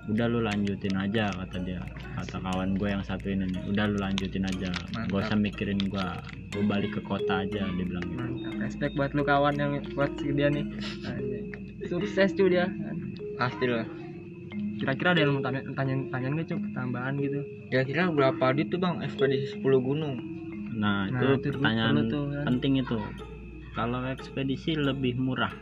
udah 0.07 0.27
lu 0.27 0.41
lanjutin 0.41 0.91
aja 0.93 1.31
kata 1.31 1.63
dia 1.63 1.79
kata 2.13 2.37
kawan 2.37 2.75
gue 2.75 2.89
yang 2.89 2.99
satu 3.01 3.31
ini 3.31 3.47
nih 3.47 3.63
udah 3.69 3.85
lu 3.87 3.97
lanjutin 3.97 4.43
aja 4.43 4.67
gak 4.91 5.15
usah 5.15 5.39
mikirin 5.39 5.79
gua 5.87 6.19
gua 6.51 6.65
balik 6.67 6.91
ke 6.91 7.01
kota 7.01 7.47
aja 7.47 7.63
dia 7.63 7.85
bilang 7.85 8.03
gitu 8.05 8.19
Mantap. 8.19 8.53
Respect 8.59 8.93
buat 8.95 9.11
lu 9.13 9.23
kawan 9.23 9.55
yang 9.55 9.73
buat 9.95 10.11
si 10.17 10.33
dia 10.33 10.51
nih. 10.51 10.67
Sukses 11.83 12.35
cuy 12.35 12.51
dia. 12.51 12.67
Pasti 13.37 13.65
lah. 13.65 13.87
Kira-kira 14.77 15.09
ada 15.13 15.21
yang 15.21 15.33
mau 15.33 15.43
tanya 15.43 15.61
tanya 15.73 15.95
tanya 16.09 16.27
nggak 16.31 16.47
cuy 16.47 16.59
tambahan 16.73 17.15
gitu? 17.17 17.41
Kira-kira 17.69 18.11
berapa 18.11 18.45
duit 18.51 18.69
tuh 18.69 18.79
bang 18.79 18.99
ekspedisi 19.01 19.55
10 19.55 19.79
gunung? 19.79 20.17
nah, 20.73 21.05
Nah, 21.05 21.13
itu 21.13 21.27
itu 21.45 21.49
pertanyaan 21.55 22.09
tuh, 22.09 22.25
kan. 22.31 22.45
penting 22.49 22.73
itu 22.79 22.97
kalau 23.81 24.05
ekspedisi 24.05 24.77
lebih 24.77 25.17
murah 25.17 25.53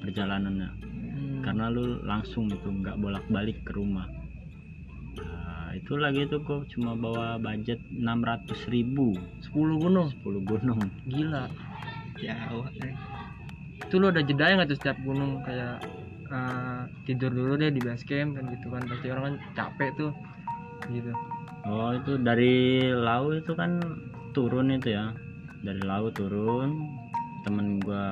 perjalanannya 0.00 0.70
Hmm. 1.14 1.44
karena 1.44 1.68
lu 1.70 2.00
langsung 2.02 2.48
itu 2.48 2.64
nggak 2.66 2.96
bolak-balik 2.98 3.62
ke 3.62 3.76
rumah 3.76 4.08
nah, 5.14 5.70
itu 5.70 5.94
lagi 5.94 6.24
tuh 6.26 6.40
kok 6.42 6.66
cuma 6.72 6.96
bawa 6.96 7.36
budget 7.36 7.78
600.000 7.92 8.72
ribu 8.72 9.12
10 9.44 9.78
gunung. 9.78 10.08
10 10.24 10.42
gunung 10.42 10.80
Gila. 11.06 11.46
Jauh. 12.18 12.66
eh. 12.82 12.94
Itu 13.84 14.00
lu 14.00 14.08
ada 14.08 14.24
jeda 14.24 14.56
nggak 14.56 14.74
tuh 14.74 14.78
setiap 14.80 14.98
gunung 15.04 15.44
kayak 15.44 15.84
eh, 16.32 16.82
tidur 17.04 17.30
dulu 17.30 17.60
deh 17.60 17.70
di 17.70 17.78
base 17.78 18.02
camp 18.02 18.34
kan 18.34 18.50
gitu 18.50 18.66
kan 18.72 18.82
pasti 18.88 19.06
orang 19.12 19.24
kan 19.28 19.36
capek 19.54 19.90
tuh 19.94 20.10
gitu. 20.90 21.12
Oh 21.68 21.94
itu 21.94 22.18
dari 22.18 22.90
lau 22.90 23.30
itu 23.30 23.52
kan 23.54 23.78
turun 24.34 24.72
itu 24.72 24.98
ya 24.98 25.14
dari 25.62 25.78
lau 25.84 26.10
turun 26.10 26.90
temen 27.44 27.78
gua 27.78 28.04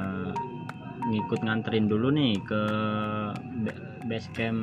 ngikut 1.03 1.41
nganterin 1.43 1.91
dulu 1.91 2.15
nih 2.15 2.39
ke 2.41 2.63
ba- 3.65 3.81
base 4.07 4.31
camp 4.31 4.61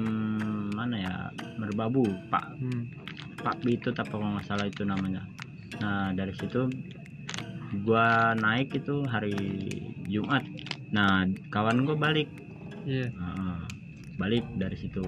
mana 0.72 0.96
ya 0.96 1.16
Merbabu 1.58 2.08
Pak 2.30 2.46
Hmm. 2.56 2.88
Pak 3.40 3.60
Bitut 3.62 3.96
apa 3.96 4.08
kalau 4.10 4.36
nggak 4.36 4.48
salah 4.48 4.66
itu 4.66 4.84
namanya 4.84 5.26
nah 5.80 6.12
dari 6.12 6.32
situ 6.32 6.70
gua 7.84 8.32
naik 8.34 8.72
itu 8.74 9.04
hari 9.04 9.36
Jumat 10.06 10.44
nah 10.90 11.24
kawan 11.50 11.84
gua 11.84 11.98
balik 11.98 12.30
Iya. 12.84 13.12
Heeh. 13.12 13.58
balik 14.16 14.48
dari 14.56 14.76
situ 14.76 15.04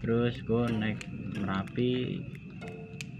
terus 0.00 0.32
gue 0.40 0.64
naik 0.72 0.96
merapi 1.36 2.18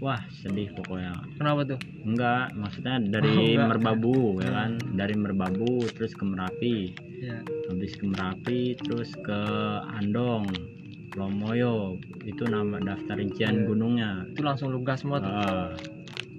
wah 0.01 0.17
sedih 0.33 0.73
pokoknya 0.73 1.13
Kenapa 1.37 1.61
tuh? 1.63 1.79
enggak 2.01 2.51
maksudnya 2.53 2.97
Oh, 2.97 3.09
dari 3.13 3.35
enggak. 3.53 3.67
merbabu 3.69 4.15
ya 4.37 4.49
Hmm. 4.49 4.57
kan 4.57 4.71
dari 4.91 5.15
merbabu 5.15 5.71
terus 5.87 6.11
ke 6.11 6.25
merapi 6.25 6.75
Iya. 7.21 7.37
habis 7.69 7.93
ke 7.93 8.05
merapi 8.05 8.59
terus 8.75 9.13
ke 9.15 9.39
andong 9.93 10.49
lomoyo 11.11 11.95
itu 12.23 12.43
nama 12.45 12.79
daftar 12.79 13.15
rincian 13.15 13.55
Iya. 13.55 13.65
gunungnya 13.65 14.11
Itu 14.27 14.41
langsung 14.41 14.71
lu 14.71 14.81
gas 14.81 15.01
semua 15.01 15.19
tuh. 15.19 15.29
Ah, 15.29 15.69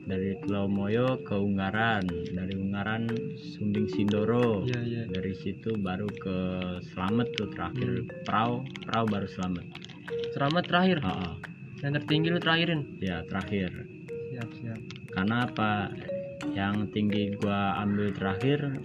dari 0.03 0.35
Lomoyo 0.43 1.23
ke 1.23 1.31
Ungaran 1.33 2.03
dari 2.29 2.59
Ungaran 2.59 3.07
Sumbing 3.39 3.87
Sindoro 3.87 4.67
Iya, 4.67 4.81
iya. 4.83 5.03
dari 5.07 5.31
situ 5.33 5.79
baru 5.79 6.11
ke 6.11 6.37
Slamet 6.85 7.31
tuh 7.33 7.47
terakhir 7.49 8.03
Hmm. 8.03 8.11
perahu 8.27 8.55
perahu 8.83 9.07
baru 9.07 9.29
Slamet 9.29 9.67
Selamat 10.33 10.65
terakhir. 10.67 10.99
Ah. 11.03 11.39
Yang 11.83 11.93
tertinggi 11.99 12.29
lu 12.31 12.39
terakhirin. 12.39 12.81
ya 13.03 13.27
terakhir 13.27 13.71
Siap, 14.33 14.49
siap. 14.55 14.79
karena 15.13 15.37
apa 15.45 15.91
yang 16.55 16.89
tinggi 16.91 17.35
gua 17.37 17.77
ambil 17.83 18.15
terakhir 18.15 18.81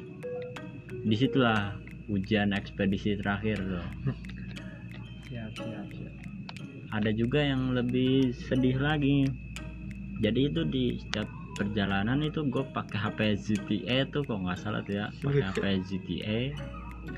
di 1.06 1.16
situlah 1.16 1.77
ujian 2.10 2.51
ekspedisi 2.51 3.16
terakhir 3.22 3.58
tuh 3.62 3.88
Siap, 5.30 5.51
siap, 5.56 5.88
siap. 5.94 6.13
ada 6.92 7.12
juga 7.12 7.44
yang 7.44 7.75
lebih 7.75 8.32
sedih 8.34 8.80
lagi 8.82 9.27
jadi 10.18 10.50
itu 10.50 10.66
di 10.66 10.98
setiap 10.98 11.30
perjalanan 11.54 12.22
itu 12.22 12.46
gue 12.46 12.62
pakai 12.70 12.98
HP 13.01 13.20
ZTE 13.38 14.13
tuh 14.13 14.22
kok 14.22 14.39
nggak 14.39 14.58
salah 14.62 14.82
tuh 14.86 15.01
ya 15.01 15.06
pakai 15.22 15.42
HP 15.42 15.63
ZTE 15.84 16.42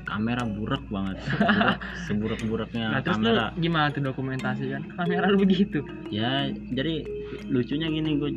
kamera 0.02 0.42
burek 0.42 0.82
banget 0.86 1.16
burek, 1.24 1.78
seburek-bureknya 2.04 2.86
Nah, 2.88 3.00
terus 3.00 3.16
lu 3.16 3.26
kamera 3.26 3.46
gimana 3.56 3.86
tuh 3.88 4.02
dokumentasi 4.02 4.64
kan? 4.68 4.82
Kamera 4.94 5.26
lu 5.28 5.38
begitu. 5.38 5.80
ya 6.08 6.46
jadi 6.68 7.04
lucunya 7.46 7.86
gini 7.86 8.10
gue 8.16 8.30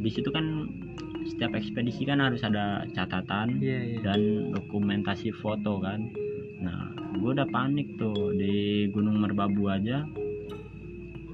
di 0.00 0.08
situ 0.08 0.28
kan 0.28 0.68
setiap 1.22 1.52
ekspedisi 1.52 2.02
kan 2.02 2.18
harus 2.18 2.40
ada 2.40 2.88
catatan 2.90 3.60
Iya, 3.60 3.78
iya. 3.86 3.98
dan 4.02 4.20
dokumentasi 4.50 5.30
foto 5.34 5.78
kan 5.78 6.08
nah 6.58 6.88
gue 7.12 7.30
udah 7.30 7.44
panik 7.46 7.96
tuh 7.96 8.32
di 8.32 8.52
Gunung 8.88 9.18
Merbabu 9.18 9.66
aja 9.66 10.04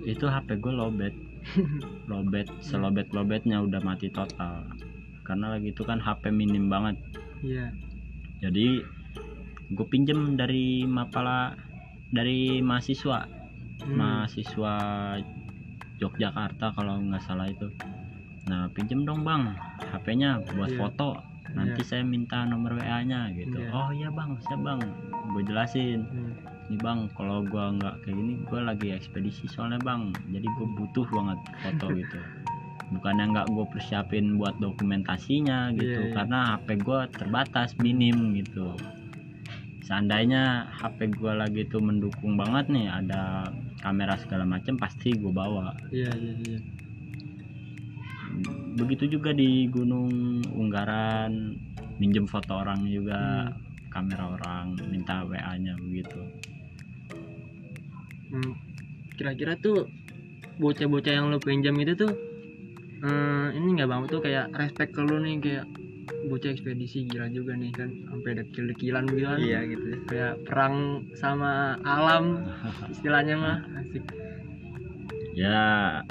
itu 0.02 0.24
HP 0.24 0.58
gue 0.58 0.72
lobet 0.72 1.14
lobet 2.06 2.46
selobet 2.60 3.10
lobetnya 3.10 3.58
udah 3.60 3.78
mati 3.80 4.06
total 4.08 4.66
karena 5.22 5.50
lagi 5.52 5.70
itu 5.70 5.82
kan 5.82 5.98
HP 5.98 6.30
minim 6.30 6.66
banget 6.66 6.94
Iya. 7.38 7.70
jadi 8.40 8.82
gue 9.68 9.86
pinjem 9.86 10.34
dari 10.34 10.66
mapala 10.82 11.54
dari 12.08 12.60
mahasiswa 12.60 13.26
Hmm. 13.76 13.92
mahasiswa 13.92 14.72
Yogyakarta 15.96 16.72
kalau 16.72 16.96
nggak 16.98 17.20
salah 17.20 17.44
itu 17.44 17.68
nah 18.46 18.70
pinjem 18.70 19.02
dong 19.02 19.20
bang 19.20 19.52
HP-nya 19.82 20.38
buat 20.48 20.70
Iya. 20.70 20.78
foto 20.78 21.10
nanti 21.52 21.82
Iya. 21.82 21.88
saya 21.88 22.02
minta 22.02 22.42
nomor 22.42 22.72
WA-nya 22.74 23.32
gitu 23.32 23.58
Iya. 23.58 23.68
oh 23.70 23.90
iya 23.90 24.08
bang 24.08 24.32
saya 24.40 24.56
bang 24.56 24.80
gue 25.28 25.42
jelasin 25.42 26.00
Hmm. 26.04 26.32
nih 26.66 26.78
bang 26.78 26.98
kalau 27.12 27.42
gua 27.42 27.68
nggak 27.70 27.94
kayak 28.00 28.16
gini 28.16 28.32
gue 28.40 28.60
lagi 28.60 28.88
ekspedisi 28.92 29.44
soalnya 29.46 29.76
bang 29.78 30.08
jadi 30.26 30.46
gue 30.46 30.66
butuh 30.72 31.06
banget 31.06 31.38
foto 31.60 31.86
gitu 32.00 32.18
bukannya 32.88 33.24
nggak 33.28 33.46
gue 33.50 33.64
persiapin 33.66 34.36
buat 34.36 34.56
dokumentasinya 34.56 35.74
gitu 35.74 36.00
Iya, 36.00 36.06
iya. 36.06 36.14
karena 36.14 36.38
HP 36.54 36.80
gue 36.80 37.00
terbatas 37.12 37.74
minim 37.76 38.30
gitu 38.32 38.72
seandainya 39.86 40.66
HP 40.74 41.14
gue 41.14 41.30
lagi 41.30 41.62
tuh 41.70 41.78
mendukung 41.78 42.34
banget 42.34 42.66
nih 42.74 42.90
ada 42.90 43.46
kamera 43.78 44.18
segala 44.18 44.42
macam 44.42 44.74
pasti 44.74 45.14
gue 45.14 45.30
bawa. 45.30 45.70
Iya, 45.94 46.10
iya, 46.10 46.34
iya. 46.42 46.60
begitu 48.76 49.16
juga 49.16 49.32
di 49.32 49.64
Gunung 49.72 50.44
Unggaran 50.52 51.56
minjem 51.96 52.28
foto 52.28 52.60
orang 52.60 52.84
juga 52.84 53.48
kamera 53.88 54.36
orang 54.36 54.76
minta 54.92 55.24
WA 55.24 55.56
nya 55.56 55.72
begitu. 55.80 56.20
Hmm, 58.28 58.52
kira-kira 59.16 59.56
tuh 59.56 59.88
bocah-bocah 60.60 61.12
yang 61.14 61.32
lo 61.32 61.40
pinjam 61.40 61.72
itu 61.80 61.96
tuh 61.96 62.12
eh, 63.00 63.48
ini 63.56 63.68
nggak 63.80 63.88
bang 63.88 64.02
tuh 64.10 64.20
kayak 64.20 64.52
respect 64.52 64.92
ke 64.92 65.00
lo 65.00 65.16
nih 65.16 65.40
kayak 65.40 65.64
bocah 66.26 66.50
ekspedisi 66.54 67.06
gila 67.10 67.30
juga 67.30 67.54
nih 67.58 67.70
kan. 67.74 67.90
Sampai 68.10 68.38
dekil-dekilan 68.38 69.04
begitu 69.10 69.26
kan. 69.26 69.38
Iya 69.42 69.60
gitu. 69.70 69.86
Kayak 70.10 70.34
perang 70.46 71.06
sama 71.18 71.78
alam 71.82 72.46
istilahnya 72.90 73.34
mah. 73.38 73.58
Asik. 73.82 74.04
Ya 75.36 75.58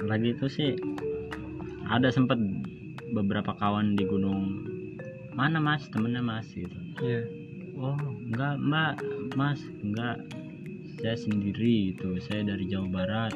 lagi 0.05 0.37
itu 0.37 0.45
sih 0.51 0.71
ada 1.89 2.09
sempet 2.13 2.37
beberapa 3.15 3.55
kawan 3.57 3.95
di 3.95 4.05
gunung. 4.05 4.67
Mana 5.35 5.59
mas? 5.59 5.87
Temennya 5.91 6.23
mas 6.23 6.47
gitu. 6.51 6.75
Iya. 7.03 7.23
Oh 7.75 7.97
enggak 8.31 8.55
mbak. 8.61 8.95
Mas 9.35 9.59
enggak. 9.83 10.19
Saya 11.03 11.19
sendiri 11.19 11.91
itu 11.91 12.17
saya 12.23 12.47
dari 12.47 12.65
Jawa 12.71 12.87
Barat. 12.89 13.33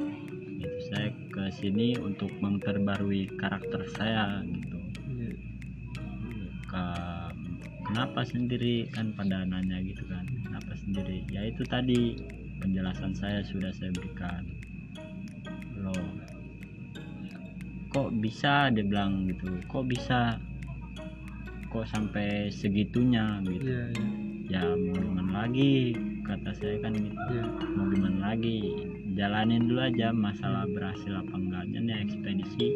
Gitu 0.60 0.78
saya 0.92 1.16
ke 1.32 1.44
sini 1.56 1.96
untuk 1.96 2.32
memperbarui 2.44 3.32
karakter 3.40 3.88
saya 3.96 4.44
gitu 4.44 4.69
Ke- 6.70 7.34
kenapa 7.90 8.22
sendiri 8.22 8.86
kan 8.94 9.10
pada 9.18 9.42
nanya 9.50 9.82
gitu 9.82 10.06
kan. 10.06 10.24
Kenapa 10.46 10.78
sendiri? 10.78 11.26
Ya 11.34 11.50
itu 11.50 11.66
tadi 11.66 12.14
penjelasan 12.62 13.18
saya 13.18 13.42
sudah 13.42 13.74
saya 13.74 13.90
berikan. 13.90 14.46
Loh 15.82 16.06
kok 17.90 18.14
bisa? 18.22 18.70
Dia 18.70 18.86
bilang 18.86 19.26
gitu. 19.26 19.50
Kok 19.66 19.86
bisa? 19.90 20.38
Kok 21.74 21.86
sampai 21.90 22.54
segitunya 22.54 23.42
gitu. 23.46 23.66
Iya 23.66 23.84
iya. 23.94 24.08
Ya 24.50 24.62
mau 24.74 24.98
gimana 24.98 25.46
lagi? 25.46 25.94
Kata 26.26 26.54
saya 26.54 26.78
kan 26.82 26.94
gitu. 26.94 27.18
Iya. 27.34 27.46
Mau 27.74 27.86
gimana 27.90 28.34
lagi? 28.34 28.58
Jalanin 29.18 29.66
dulu 29.66 29.82
aja 29.82 30.14
masalah 30.14 30.70
berhasil 30.70 31.12
apa 31.18 31.34
enggaknya 31.34 31.80
nih 31.82 31.98
ekspedisi. 32.06 32.68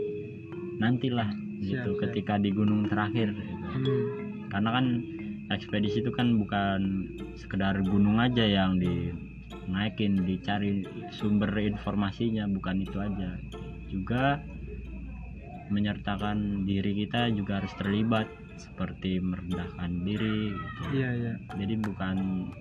Nantilah 0.82 1.30
gitu 1.62 1.78
Siap, 1.78 1.86
siap. 1.86 2.02
ketika 2.10 2.34
di 2.42 2.50
gunung 2.50 2.90
terakhir. 2.90 3.32
Hmm, 3.74 4.50
karena 4.54 4.70
kan 4.70 4.86
ekspedisi 5.52 6.06
itu 6.06 6.12
kan 6.14 6.38
bukan 6.38 7.10
sekedar 7.38 7.82
gunung 7.84 8.22
aja 8.22 8.46
yang 8.46 8.78
dinaikin 8.78 10.24
dicari 10.24 10.86
sumber 11.14 11.52
informasinya 11.60 12.48
bukan 12.50 12.86
itu 12.86 12.98
aja. 13.02 13.38
Juga 13.90 14.42
menyertakan 15.74 16.70
diri 16.70 17.06
kita 17.06 17.34
juga 17.34 17.64
harus 17.64 17.74
terlibat 17.82 18.28
seperti 18.58 19.18
merendahkan 19.18 19.92
diri 20.06 20.54
gitu. 20.54 20.82
Iya 20.94 21.10
iya. 21.18 21.34
Jadi 21.58 21.76
bukan 21.82 22.18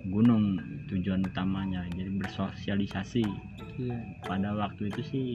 gunung 0.09 0.57
tujuan 0.89 1.21
utamanya 1.21 1.85
jadi 1.93 2.09
bersosialisasi. 2.17 3.25
Iya. 3.77 3.97
Pada 4.25 4.57
waktu 4.57 4.89
itu 4.89 5.01
sih 5.05 5.25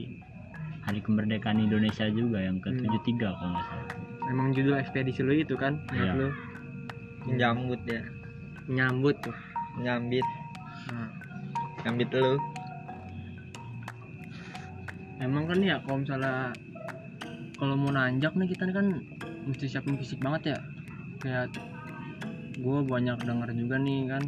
hari 0.82 0.98
kemerdekaan 1.04 1.62
Indonesia 1.62 2.08
juga 2.10 2.42
yang 2.42 2.58
ke 2.58 2.74
73 2.74 3.38
kalau 3.38 3.50
nggak 3.54 3.66
salah 3.68 4.07
emang 4.28 4.52
judul 4.52 4.76
ekspedisi 4.76 5.24
lo 5.24 5.32
itu 5.32 5.56
kan 5.56 5.80
Iya. 5.92 6.12
lo 6.14 6.28
nyambut 7.28 7.80
ya. 7.84 8.00
Nyambut 8.68 9.16
tuh. 9.20 9.36
Nyambit. 9.80 10.24
Nah, 10.92 11.08
nyambit 11.84 12.08
lu. 12.12 12.36
Emang 15.18 15.44
kan 15.50 15.58
ya 15.60 15.76
kalau 15.82 15.98
misalnya 16.04 16.54
kalau 17.58 17.74
mau 17.74 17.90
nanjak 17.90 18.32
nih 18.38 18.48
kita 18.54 18.70
kan 18.70 19.02
mesti 19.44 19.66
siapin 19.66 19.98
fisik 19.98 20.22
banget 20.22 20.54
ya. 20.54 20.58
Kayak 21.18 21.58
gue 22.58 22.78
banyak 22.86 23.18
denger 23.22 23.50
juga 23.54 23.76
nih 23.78 24.00
kan 24.10 24.24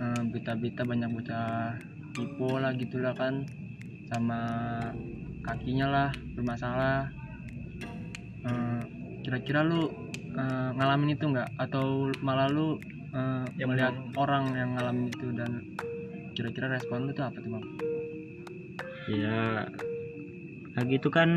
eh, 0.00 0.22
berita-berita 0.28 0.82
banyak 0.84 1.08
bocah 1.12 1.76
hipo 2.16 2.60
lah 2.60 2.72
gitulah 2.76 3.12
kan 3.16 3.44
sama 4.10 4.40
kakinya 5.46 5.86
lah 5.88 6.08
bermasalah 6.36 7.08
Eh, 8.40 8.80
kira-kira 9.20 9.60
lu 9.60 9.92
eh, 10.32 10.70
ngalamin 10.72 11.12
itu 11.12 11.24
nggak 11.26 11.50
atau 11.58 11.86
malah 12.20 12.48
lu 12.48 12.80
eh, 13.10 13.44
Ya, 13.54 13.64
melihat 13.64 13.92
memang. 13.92 14.16
orang 14.16 14.44
yang 14.54 14.70
ngalamin 14.74 15.06
itu 15.08 15.26
dan 15.32 15.50
kira-kira 16.32 16.70
respon 16.70 17.04
lu 17.04 17.12
tuh 17.12 17.24
apa 17.24 17.36
tuh 17.36 17.50
bang? 17.50 17.66
ya 19.10 19.66
lagi 20.72 20.94
itu 20.94 21.10
kan 21.10 21.28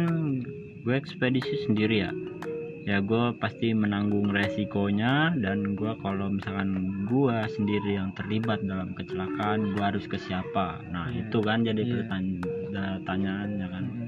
gue 0.79 0.93
ekspedisi 0.93 1.65
sendiri 1.65 1.95
ya 1.99 2.11
ya 2.83 2.99
gue 2.99 3.33
pasti 3.33 3.73
menanggung 3.73 4.29
resikonya 4.29 5.33
dan 5.33 5.73
gue 5.73 5.89
kalau 5.97 6.29
misalkan 6.29 6.75
gue 7.03 7.33
sendiri 7.49 7.95
yang 7.95 8.13
terlibat 8.13 8.61
dalam 8.61 8.93
kecelakaan 8.93 9.73
gue 9.73 9.81
harus 9.81 10.05
ke 10.05 10.19
siapa 10.19 10.85
nah 10.85 11.07
Iya. 11.07 11.25
itu 11.25 11.37
kan 11.39 11.63
jadi 11.63 11.81
pertanyaan 11.81 12.27
pertanyaannya 13.01 13.67
kan 13.67 13.83
Hmm. 13.85 14.02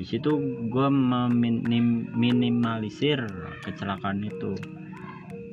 Di 0.00 0.08
situ 0.08 0.32
gue 0.66 0.88
meminimalisir 0.88 3.20
kecelakaan 3.60 4.24
itu 4.24 4.56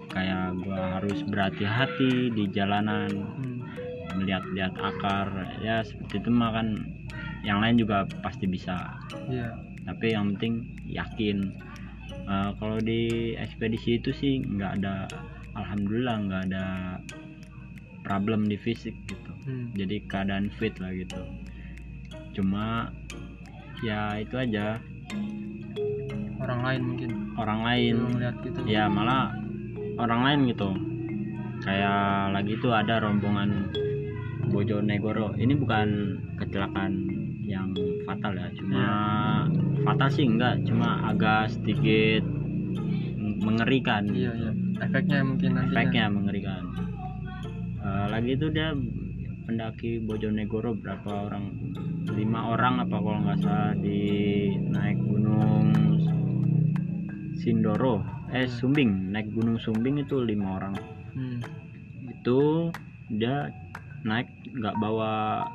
kayak 0.07 0.55
gue 0.55 0.79
harus 0.95 1.19
berhati-hati 1.27 2.31
di 2.31 2.47
jalanan 2.49 3.11
Hmm. 3.11 3.59
melihat-lihat 4.15 4.71
akar 4.79 5.27
ya 5.59 5.83
seperti 5.83 6.23
itu 6.23 6.31
mah 6.31 6.55
kan 6.55 6.79
yang 7.43 7.59
lain 7.59 7.75
juga 7.75 8.07
pasti 8.23 8.47
bisa 8.47 8.95
Iya. 9.27 9.51
tapi 9.83 10.15
yang 10.15 10.31
penting 10.33 10.63
yakin 10.87 11.51
Eh, 12.27 12.51
kalau 12.59 12.83
di 12.83 13.31
ekspedisi 13.39 13.99
itu 13.99 14.11
sih 14.11 14.43
nggak 14.43 14.71
ada 14.79 15.07
alhamdulillah 15.55 16.17
nggak 16.27 16.43
ada 16.51 16.65
problem 18.03 18.43
di 18.43 18.59
fisik 18.59 18.95
gitu 19.07 19.31
Hmm. 19.47 19.71
jadi 19.71 20.03
keadaan 20.07 20.51
fit 20.51 20.75
lah 20.83 20.91
gitu 20.91 21.23
cuma 22.35 22.91
ya 23.85 24.17
itu 24.17 24.35
aja. 24.37 24.81
Orang 26.37 26.61
lain 26.63 26.81
mungkin. 26.85 27.11
Orang 27.37 27.59
lain. 27.65 27.95
Melihat 28.13 28.35
gitu. 28.45 28.59
Ya 28.65 28.89
malah 28.89 29.33
orang 29.97 30.21
lain 30.25 30.39
gitu. 30.53 30.69
Kayak 31.65 32.31
lagi 32.37 32.53
itu 32.57 32.69
ada 32.71 33.01
rombongan 33.01 33.73
Bojonegoro. 34.53 35.35
Ini 35.35 35.53
bukan 35.57 35.87
kecelakaan 36.39 36.93
yang 37.47 37.71
fatal 38.03 38.35
ya 38.35 38.47
cuma 38.59 38.83
fatal 39.83 40.09
sih 40.11 40.25
enggak. 40.25 40.61
Cuma 40.63 41.03
agak 41.09 41.51
sedikit 41.51 42.23
mengerikan. 43.41 44.07
Iya 44.11 44.31
iya. 44.33 44.51
Efeknya 44.77 45.25
mungkin 45.25 45.51
nantinya. 45.57 45.73
Efeknya 45.73 46.05
mengerikan. 46.13 46.63
Eh, 47.87 48.05
lagi 48.11 48.31
itu 48.35 48.47
dia 48.51 48.75
pendaki 49.47 50.03
Bojonegoro 50.03 50.75
berapa 50.75 51.31
orang 51.31 51.55
lima 52.17 52.57
orang 52.57 52.81
apa 52.81 52.97
kalau 52.97 53.19
nggak 53.21 53.39
salah 53.45 53.77
di 53.77 54.01
naik 54.73 54.97
gunung 55.05 55.69
Sindoro 57.37 58.01
eh 58.33 58.49
Sumbing. 58.49 59.13
Naik 59.13 59.29
gunung 59.37 59.61
Sumbing 59.61 60.01
itu 60.01 60.17
lima 60.25 60.57
orang. 60.57 60.75
Hmm. 61.17 61.41
itu 62.13 62.69
dia 63.09 63.49
naik 64.05 64.29
nggak 64.53 64.77
bawa 64.81 65.45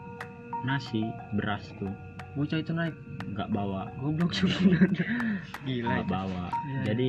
nasi 0.62 1.03
beras 1.35 1.66
tuh. 1.77 1.90
Bocah 2.38 2.62
itu 2.62 2.72
naik? 2.72 2.94
Nggak 3.35 3.51
bawa. 3.51 3.90
Goblok 3.98 4.33
gila 5.66 6.01
nggak 6.01 6.09
bawa. 6.09 6.44
Iya, 6.48 6.81
jadi 6.94 7.09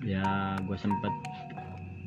ya 0.00 0.28
gue 0.64 0.78
sempet 0.80 1.12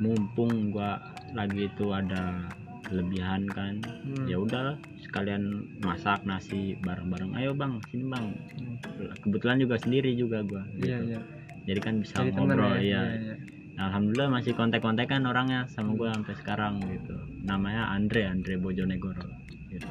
mumpung 0.01 0.73
gue 0.73 0.91
lagi 1.34 1.69
itu 1.69 1.86
ada 1.93 2.49
kelebihan 2.83 3.47
kan. 3.49 3.79
Hmm. 3.83 4.25
ya 4.27 4.37
udah 4.39 4.77
sekalian 5.01 5.67
masak 5.81 6.21
nasi 6.27 6.75
bareng-bareng. 6.83 7.33
Ayo 7.39 7.55
bang 7.55 7.79
sini 7.89 8.05
bang. 8.07 8.25
Hmm. 8.59 8.77
kebetulan 9.23 9.57
juga 9.59 9.75
sendiri 9.79 10.13
juga 10.13 10.43
gue 10.43 10.63
iya 10.83 10.97
iya. 11.01 11.19
Jadi 11.63 11.79
kan 11.79 11.93
bisa 12.03 12.19
temen 12.19 12.35
ngobrol 12.35 12.75
ya? 12.75 12.79
ya, 12.79 12.81
iya 12.83 13.01
iya. 13.17 13.35
Alhamdulillah 13.73 14.29
masih 14.29 14.53
kontak-kontakan 14.53 15.25
orangnya 15.25 15.65
sama 15.71 15.97
gue 15.97 16.05
sampai 16.05 16.35
sekarang 16.37 16.83
gitu. 16.85 17.15
Namanya 17.41 17.89
Andre 17.89 18.29
Andre 18.29 18.59
Bojonegoro 18.61 19.25
gitu. 19.71 19.89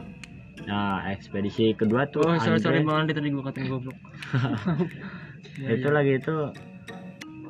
Nah 0.69 1.03
ekspedisi 1.11 1.75
kedua 1.75 2.07
tuh 2.07 2.23
oh 2.23 2.39
sorry 2.39 2.61
sorry 2.63 2.85
Andre- 2.85 2.87
bang 2.87 2.99
Andi 3.09 3.13
tadi 3.17 3.29
gua 3.35 3.45
katain 3.51 3.67
goblok. 3.69 3.99
Iya, 5.53 5.77
itu 5.77 5.89
iya. 5.91 5.93
lagi 5.93 6.13
itu 6.17 6.37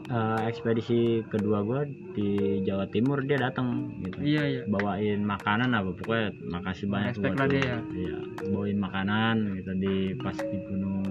eh, 0.09 0.41
ekspedisi 0.49 1.23
kedua 1.29 1.62
gue 1.62 1.81
di 2.15 2.29
Jawa 2.62 2.88
Timur 2.91 3.23
dia 3.23 3.38
datang 3.38 3.93
gitu 4.03 4.19
iya 4.23 4.43
iya 4.49 4.62
bawain 4.67 5.23
makanan 5.23 5.71
apa 5.75 5.91
pokoknya 5.95 6.29
makasih 6.49 6.87
banyak 6.88 7.15
Respect 7.15 7.35
buat 7.37 7.47
lu. 7.47 7.53
dia 7.53 7.62
ya. 7.62 7.79
iya 7.95 8.19
bawain 8.51 8.79
makanan 8.79 9.37
gitu 9.59 9.73
di 9.79 9.97
pas 10.19 10.37
di 10.37 10.59
gunung 10.67 11.03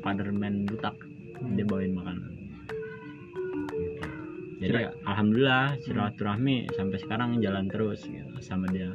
Paderman 0.00 0.64
Butak 0.66 0.96
Hmm. 1.42 1.58
dia 1.58 1.66
bawain 1.66 1.90
makanan 1.90 2.22
gitu. 3.74 4.06
jadi 4.62 4.94
alhamdulillah 5.02 5.74
silaturahmi 5.82 6.70
sampai 6.70 6.98
sekarang 7.02 7.42
jalan 7.42 7.66
terus 7.66 8.06
gitu, 8.06 8.30
sama 8.38 8.70
dia 8.70 8.94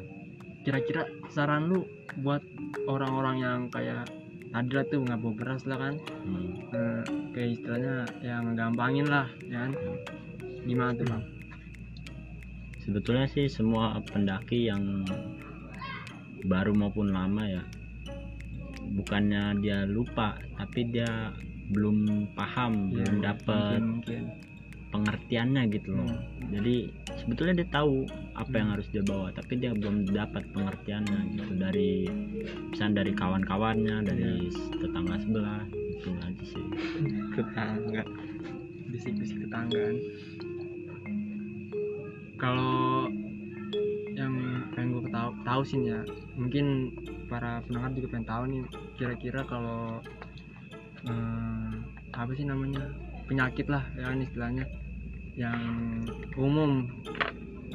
kira-kira 0.63 1.03
saran 1.27 1.67
lu 1.67 1.83
buat 2.23 2.39
orang-orang 2.87 3.35
yang 3.43 3.59
kayak 3.67 4.07
lah 4.53 4.83
tuh 4.87 5.03
nggak 5.03 5.19
bawa 5.19 5.33
beras 5.35 5.63
lah 5.65 5.77
kan. 5.79 5.95
Hmm. 6.27 6.47
Eh, 6.71 7.03
kayak 7.35 7.49
istilahnya 7.59 7.95
yang 8.23 8.51
ngegampangin 8.51 9.07
lah 9.07 9.27
ya 9.47 9.67
kan. 9.67 9.71
Gimana 10.67 10.91
tuh 10.95 11.05
bang? 11.07 11.23
Sebetulnya 12.83 13.27
sih 13.27 13.51
semua 13.51 13.99
pendaki 14.03 14.71
yang 14.71 15.03
baru 16.47 16.71
maupun 16.71 17.11
lama 17.11 17.43
ya 17.43 17.63
bukannya 18.87 19.59
dia 19.59 19.83
lupa 19.83 20.39
tapi 20.55 20.87
dia 20.87 21.35
belum 21.67 22.31
paham 22.31 22.87
Iya, 22.95 23.03
belum 23.03 23.15
dapat. 23.19 23.79
Pengertiannya 24.91 25.67
gitu 25.71 25.95
loh. 25.95 26.07
Hmm. 26.07 26.25
jadi 26.47 26.75
sebetulnya 27.19 27.53
dia 27.59 27.67
tahu 27.69 28.07
apa 28.39 28.53
yang 28.55 28.71
Hmm. 28.71 28.75
harus 28.79 28.87
dia 28.95 29.03
bawa 29.03 29.27
tapi 29.35 29.59
dia 29.59 29.75
belum 29.75 30.07
dapat 30.07 30.47
pengertiannya 30.55 31.19
gitu. 31.35 31.53
Dari 31.59 31.91
misalnya 32.71 33.03
dari 33.03 33.11
kawan-kawannya 33.11 33.95
dari 34.07 34.47
tetangga 34.79 35.15
sebelah 35.19 35.61
itu 35.67 36.09
aja 36.23 36.43
sih. 36.47 36.65
Tetangga. 37.35 38.03
Bisik-bisik 38.87 39.43
tetanggaan 39.43 39.95
kalau 42.37 43.09
yang 44.13 44.33
pengen 44.73 44.93
gue 44.93 45.09
tahu 45.09 45.29
tahu 45.41 45.61
sih 45.65 45.81
ya 45.89 46.01
mungkin 46.37 46.93
para 47.25 47.61
pendengar 47.65 47.91
juga 47.97 48.07
pengen 48.13 48.27
tahu 48.29 48.43
nih 48.49 48.63
kira-kira 48.97 49.41
kalau 49.45 49.99
eh, 51.05 51.71
apa 52.13 52.31
sih 52.33 52.45
namanya 52.45 52.85
penyakit 53.27 53.67
lah 53.67 53.83
ya 53.99 54.09
istilahnya 54.15 54.65
yang 55.37 55.61
umum 56.33 56.89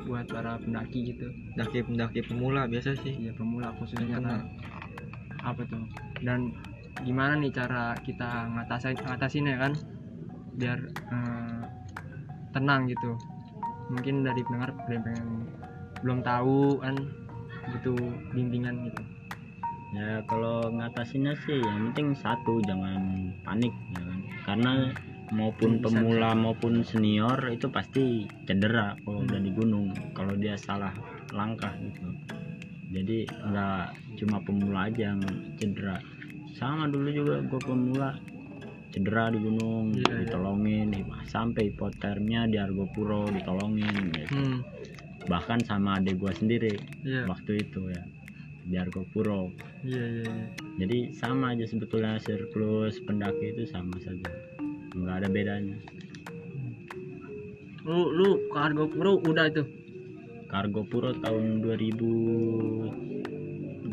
buat 0.02 0.26
para 0.26 0.58
pendaki 0.58 1.14
gitu. 1.14 1.30
Pendaki 1.54 1.86
pendaki 1.86 2.20
pemula 2.26 2.66
biasa 2.66 2.98
sih. 2.98 3.14
Ya 3.22 3.32
pemula 3.34 3.70
khususnya 3.78 4.18
kan. 4.18 4.50
Apa 5.42 5.62
tuh? 5.70 5.86
Dan 6.22 6.50
gimana 7.06 7.38
nih 7.38 7.54
cara 7.54 7.94
kita 8.02 8.50
ngatasin 8.50 8.98
ngatasinnya 8.98 9.56
kan? 9.62 9.72
Biar 10.58 10.78
eh, 10.90 11.62
tenang 12.50 12.90
gitu. 12.90 13.14
Mungkin 13.94 14.26
dari 14.26 14.42
pendengar 14.42 14.74
yang 14.90 15.02
pengen 15.06 15.28
belum 16.02 16.18
tahu 16.26 16.82
kan 16.82 16.98
butuh 17.70 17.98
bimbingan 18.34 18.90
gitu. 18.90 19.02
Ya 19.92 20.24
kalau 20.26 20.66
ngatasinnya 20.72 21.36
sih 21.46 21.62
yang 21.62 21.92
penting 21.92 22.16
satu 22.16 22.58
jangan 22.66 23.30
panik 23.46 23.70
ya 23.94 24.02
kan? 24.02 24.18
Karena 24.42 24.72
maupun 25.32 25.80
Bisa, 25.80 25.88
pemula 25.88 26.30
maupun 26.36 26.84
senior 26.84 27.40
itu 27.48 27.72
pasti 27.72 28.28
cedera 28.44 28.92
kalau 29.00 29.24
udah 29.24 29.40
di 29.40 29.50
gunung 29.50 29.88
kalau 30.12 30.36
dia 30.36 30.54
salah 30.60 30.92
langkah 31.32 31.72
gitu. 31.80 32.12
Jadi 32.92 33.24
nggak 33.24 33.84
cuma 34.20 34.36
pemula 34.44 34.92
aja 34.92 35.16
yang 35.16 35.20
cedera. 35.56 35.96
Sama 36.52 36.84
dulu 36.92 37.08
juga 37.08 37.40
gue 37.40 37.60
pemula 37.64 38.12
cedera 38.92 39.32
di 39.32 39.40
gunung 39.40 39.96
Iya, 39.96 40.04
iya. 40.04 40.16
ditolongin. 40.28 40.92
Sampai 41.24 41.72
hipotermia 41.72 42.44
di 42.44 42.60
Argopuro 42.60 43.24
ditolongin 43.32 44.12
gitu. 44.12 44.36
hmm. 44.36 44.58
Bahkan 45.32 45.64
sama 45.64 45.96
adik 45.96 46.20
gue 46.20 46.32
sendiri 46.36 46.74
iya. 47.08 47.24
waktu 47.24 47.64
itu 47.64 47.88
ya 47.88 48.04
di 48.68 48.76
Argopuro. 48.76 49.48
Iya 49.80 50.04
iya 50.20 50.24
iya. 50.28 50.46
jadi 50.84 50.98
sama 51.16 51.56
aja 51.56 51.64
sebetulnya 51.64 52.20
siklus 52.20 53.00
pendaki 53.02 53.56
itu 53.56 53.64
sama 53.66 53.96
saja 53.98 54.51
nggak 54.96 55.16
ada 55.24 55.28
bedanya. 55.28 55.76
Lu 57.82 58.14
lu 58.14 58.28
ke 58.52 58.58
Argopuro 58.58 59.18
udah 59.26 59.46
itu? 59.50 59.64
Kargo 60.52 60.84
Puro 60.84 61.16
tahun 61.16 61.64
2018 61.64 63.88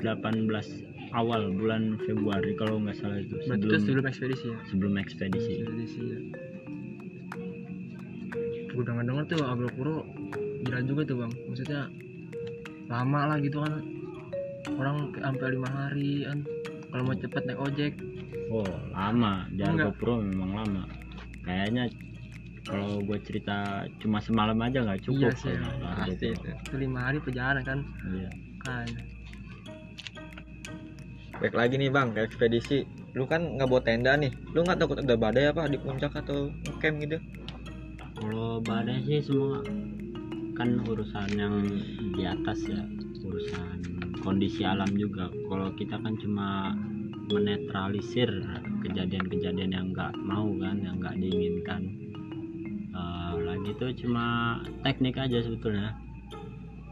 awal 1.15 1.55
bulan 1.55 1.95
Februari 2.03 2.51
kalau 2.59 2.83
nggak 2.83 2.99
salah 2.99 3.23
itu. 3.23 3.31
Berarti 3.47 3.63
itu 3.63 3.79
sebelum 3.79 3.79
sebelum 3.79 4.05
ekspedisi 4.11 4.45
ya? 4.51 4.59
sebelum 4.67 4.93
ekspedisi. 4.99 5.63
Ekspedisi 5.63 5.99
ya. 6.03 6.19
Gue 8.75 8.83
denger 8.83 9.07
denger 9.07 9.23
tuh 9.31 9.39
Argopuro 9.47 10.03
gila 10.67 10.83
juga 10.83 11.07
tuh 11.07 11.23
bang. 11.23 11.31
Maksudnya 11.47 11.87
lama 12.91 13.21
lah 13.31 13.39
gitu 13.39 13.63
kan. 13.63 13.79
Orang 14.75 15.15
sampai 15.15 15.55
lima 15.55 15.71
hari 15.71 16.27
kan. 16.27 16.43
Kalau 16.91 17.07
mau 17.07 17.15
cepet 17.15 17.41
naik 17.47 17.63
ojek 17.63 17.95
oh 18.49 18.67
lama. 18.93 19.45
Di 19.53 19.61
Enggak. 19.61 19.93
Argo 19.93 19.97
Puro 19.97 20.13
memang 20.21 20.51
lama. 20.57 20.83
Kayaknya 21.45 21.89
kalau 22.67 23.01
gue 23.01 23.17
cerita 23.25 23.87
cuma 23.97 24.21
semalam 24.21 24.57
aja 24.61 24.85
nggak 24.85 25.01
cukup 25.09 25.33
Iya 25.33 25.41
sih, 25.41 25.55
Argo 25.57 25.87
pasti 25.95 26.27
itu. 26.33 26.49
Itu 26.53 26.75
lima 26.77 26.99
hari 27.09 27.17
perjalanan 27.21 27.63
kan. 27.65 27.79
Iya. 28.09 28.29
kan. 28.59 28.87
Baik 31.39 31.55
lagi 31.55 31.79
nih 31.79 31.87
bang 31.87 32.11
ke 32.11 32.19
ekspedisi. 32.27 32.83
Lu 33.15 33.23
kan 33.23 33.55
nggak 33.55 33.69
bawa 33.71 33.81
tenda 33.81 34.13
nih. 34.19 34.29
Lu 34.51 34.67
nggak 34.67 34.83
takut 34.83 34.99
ada 34.99 35.15
badai 35.15 35.49
apa 35.49 35.71
di 35.71 35.79
puncak 35.79 36.11
atau 36.11 36.51
camp 36.83 36.99
gitu? 36.99 37.17
Kalau 38.19 38.59
badai 38.59 38.99
sih 39.07 39.23
semua 39.23 39.63
kan 40.59 40.83
urusan 40.83 41.29
yang 41.39 41.63
di 42.11 42.27
atas 42.27 42.59
ya. 42.67 42.83
Urusan 43.23 43.79
kondisi 44.19 44.67
alam 44.67 44.91
juga. 44.99 45.31
Kalau 45.31 45.71
kita 45.79 45.95
kan 46.03 46.13
cuma 46.19 46.75
menetralisir 47.29 48.29
kejadian-kejadian 48.81 49.71
yang 49.71 49.87
nggak 49.93 50.13
mau 50.17 50.49
kan 50.57 50.81
yang 50.81 50.97
nggak 50.97 51.15
diinginkan. 51.21 51.81
Eh, 52.89 53.33
lagi 53.45 53.71
tuh 53.77 53.93
cuma 54.01 54.57
teknik 54.81 55.15
aja 55.21 55.39
sebetulnya. 55.45 55.93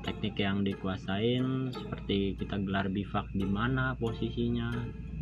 Teknik 0.05 0.39
yang 0.39 0.63
dikuasain 0.63 1.73
seperti 1.73 2.39
kita 2.39 2.63
gelar 2.63 2.87
bivak 2.87 3.27
di 3.35 3.43
mana 3.43 3.97
posisinya 3.99 4.71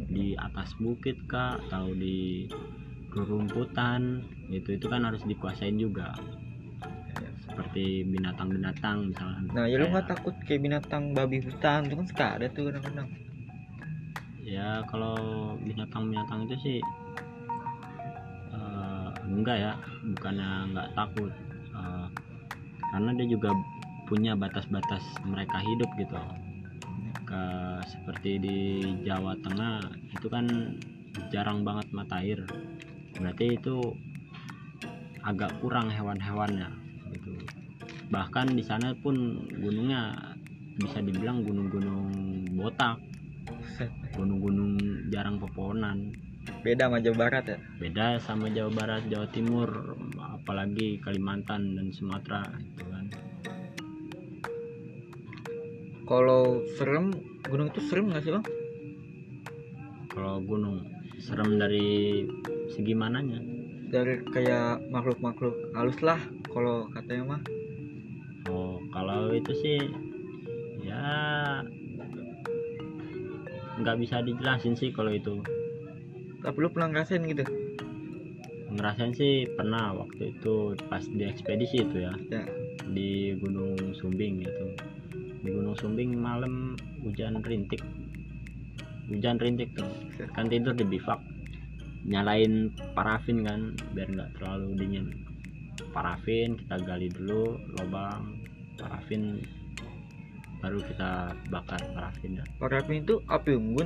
di 0.06 0.38
atas 0.38 0.78
bukit 0.78 1.18
kah 1.26 1.58
atau 1.58 1.90
di 1.96 2.46
rerumputan 3.16 4.22
itu 4.52 4.78
itu 4.78 4.86
kan 4.86 5.08
harus 5.08 5.24
dikuasain 5.26 5.80
juga. 5.80 6.14
Seperti 7.50 8.04
binatang-binatang 8.04 9.16
misalnya. 9.16 9.42
Nah 9.56 9.66
ya 9.66 9.80
lu 9.80 9.90
nggak 9.90 10.12
takut 10.12 10.36
kayak 10.44 10.62
binatang 10.62 11.16
babi 11.16 11.40
hutan 11.42 11.88
itu 11.88 11.96
kan 11.96 12.06
suka 12.06 12.26
ada 12.38 12.46
tuh 12.52 12.70
kadang-kadang 12.70 13.25
ya 14.46 14.86
kalau 14.86 15.18
binatang-binatang 15.66 16.46
itu 16.46 16.56
sih 16.62 16.78
eh, 18.54 19.10
enggak 19.26 19.58
ya. 19.58 19.74
Bukannya 20.06 20.50
enggak 20.72 20.88
takut. 20.94 21.34
Eh, 21.74 22.08
karena 22.94 23.10
dia 23.18 23.28
juga 23.28 23.50
punya 24.06 24.38
batas-batas 24.38 25.02
mereka 25.26 25.58
hidup 25.66 25.90
gitu. 25.98 26.16
Ke 27.26 27.44
seperti 27.90 28.38
di 28.38 28.58
Jawa 29.02 29.34
Tengah 29.42 29.82
itu 30.14 30.28
kan 30.30 30.46
jarang 31.34 31.66
banget 31.66 31.90
mata 31.90 32.22
air. 32.22 32.46
Berarti 33.18 33.58
itu 33.58 33.82
agak 35.26 35.58
kurang 35.58 35.90
hewan-hewannya 35.90 36.70
gitu. 37.18 37.34
Bahkan 38.14 38.54
di 38.54 38.62
sana 38.62 38.94
pun 38.94 39.42
gunungnya 39.58 40.14
bisa 40.78 41.02
dibilang 41.02 41.42
gunung-gunung 41.42 42.14
botak 42.54 43.02
gunung-gunung 44.16 44.80
jarang 45.12 45.40
pepohonan. 45.40 46.16
Beda 46.62 46.88
sama 46.88 47.02
Jawa 47.02 47.18
Barat 47.26 47.46
ya? 47.50 47.58
Beda 47.82 48.06
sama 48.22 48.48
Jawa 48.54 48.72
Barat 48.72 49.04
Jawa 49.10 49.28
Timur 49.34 49.70
apalagi 50.22 51.02
Kalimantan 51.02 51.74
dan 51.74 51.90
Sumatera 51.90 52.46
itu 52.62 52.86
kan. 52.86 53.06
Kalau 56.06 56.62
serem 56.78 57.10
gunung 57.50 57.74
itu 57.74 57.82
serem 57.90 58.14
nggak 58.14 58.22
sih 58.22 58.34
bang? 58.34 58.46
Kalau 60.14 60.38
gunung 60.46 60.86
serem 61.18 61.58
dari 61.58 62.24
segi 62.70 62.94
mananya? 62.94 63.42
Dari 63.90 64.22
kayak 64.30 64.86
makhluk-makhluk 64.94 65.74
halus 65.74 65.98
lah 66.06 66.22
kalau 66.54 66.86
katanya 66.94 67.36
mah. 67.36 67.42
Oh 68.54 68.78
kalau 68.94 69.34
itu 69.34 69.50
sih 69.66 69.82
ya 70.86 71.66
nggak 73.80 73.98
bisa 74.00 74.22
dijelasin 74.24 74.76
sih 74.78 74.94
kalau 74.94 75.12
itu. 75.12 75.40
Tapi 76.44 76.58
lu 76.62 76.70
pernah 76.70 76.94
ngerasain 76.94 77.26
gitu? 77.26 77.44
Ngerasain 78.76 79.14
sih 79.16 79.50
pernah 79.56 79.96
waktu 79.96 80.36
itu 80.36 80.76
pas 80.92 81.02
di 81.02 81.26
ekspedisi 81.26 81.82
itu 81.82 82.06
ya. 82.06 82.14
Ya. 82.32 82.44
Di 82.86 83.34
Gunung 83.42 83.98
Sumbing 83.98 84.46
gitu 84.46 84.66
di 85.46 85.54
Gunung 85.54 85.78
Sumbing 85.78 86.18
malam 86.18 86.74
hujan 87.06 87.46
rintik. 87.46 87.86
Hujan 89.06 89.38
rintik 89.38 89.70
tuh. 89.78 89.86
Kan 90.34 90.50
tidur 90.50 90.74
di 90.74 90.82
bivak. 90.82 91.22
Nyalain 92.10 92.74
parafin 92.98 93.46
kan 93.46 93.78
biar 93.94 94.10
nggak 94.10 94.42
terlalu 94.42 94.74
dingin. 94.74 95.06
Parafin 95.94 96.58
kita 96.58 96.82
gali 96.82 97.14
dulu 97.14 97.62
lubang. 97.78 98.42
Parafin 98.82 99.38
baru 100.66 100.82
kita 100.82 101.38
bakar 101.54 101.78
parafin 101.94 102.42
ya 102.42 102.46
parafin 102.58 103.06
itu 103.06 103.22
api 103.30 103.54
unggun 103.54 103.86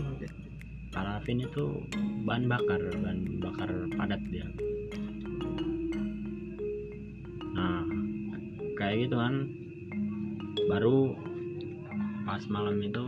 parafin 0.90 1.44
itu 1.44 1.84
bahan 2.26 2.50
bakar 2.50 2.82
bahan 2.82 3.20
bakar 3.42 3.70
padat 3.94 4.22
dia. 4.34 4.46
Nah 7.54 7.86
kayak 8.78 9.08
gitu 9.08 9.16
kan. 9.18 9.36
Baru 10.70 11.18
pas 12.26 12.42
malam 12.50 12.78
itu 12.82 13.06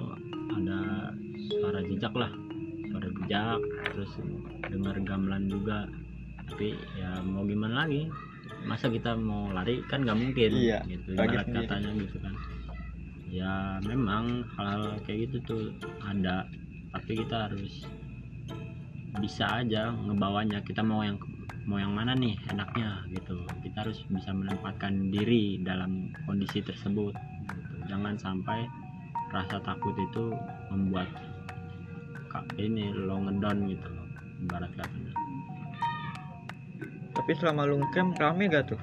ada 0.57 1.10
suara 1.57 1.79
jejak 1.86 2.13
lah. 2.13 2.31
Suara 2.89 3.07
jejak 3.21 3.62
terus 3.93 4.12
dengar 4.69 4.95
gamelan 5.01 5.49
juga. 5.49 5.89
Tapi 6.49 6.77
ya 6.97 7.21
mau 7.25 7.45
gimana 7.45 7.86
lagi? 7.86 8.10
Masa 8.65 8.93
kita 8.93 9.17
mau 9.17 9.49
lari? 9.53 9.81
Kan 9.89 10.05
nggak 10.05 10.19
mungkin. 10.21 10.51
Iya, 10.53 10.86
gitu 10.86 11.17
ibarat 11.17 11.47
katanya 11.49 11.89
gitu 11.97 12.17
kan 12.21 12.31
ya 13.32 13.80
memang 13.88 14.44
hal 14.60 15.00
kayak 15.08 15.32
gitu 15.32 15.38
tuh 15.48 15.63
ada. 16.04 16.44
Tapi 16.91 17.24
kita 17.24 17.48
harus 17.48 17.88
bisa 19.24 19.63
aja 19.63 19.96
ngebawanya. 19.96 20.60
Kita 20.62 20.84
mau 20.84 21.02
yang 21.02 21.15
mau 21.63 21.80
yang 21.80 21.96
mana 21.96 22.12
nih 22.12 22.36
enaknya 22.52 23.08
gitu. 23.15 23.48
Kita 23.63 23.88
harus 23.88 24.04
bisa 24.12 24.36
menempatkan 24.36 25.10
diri 25.10 25.63
dalam 25.63 26.12
kondisi 26.28 26.60
tersebut 26.60 27.15
gitu. 27.15 27.76
jangan 27.88 28.20
sampai 28.20 28.67
rasa 29.32 29.63
takut 29.63 29.96
itu 29.96 30.36
membuat 30.67 31.08
ini 32.60 32.91
lo 32.91 33.15
ngedon 33.24 33.67
gitu 33.72 33.88
loh 33.88 34.08
ibarat 34.44 34.72
katanya 34.76 35.12
tapi 37.12 37.36
selama 37.36 37.70
lu 37.70 37.84
camp 37.91 38.15
rame 38.17 38.50
gak 38.50 38.72
tuh? 38.72 38.82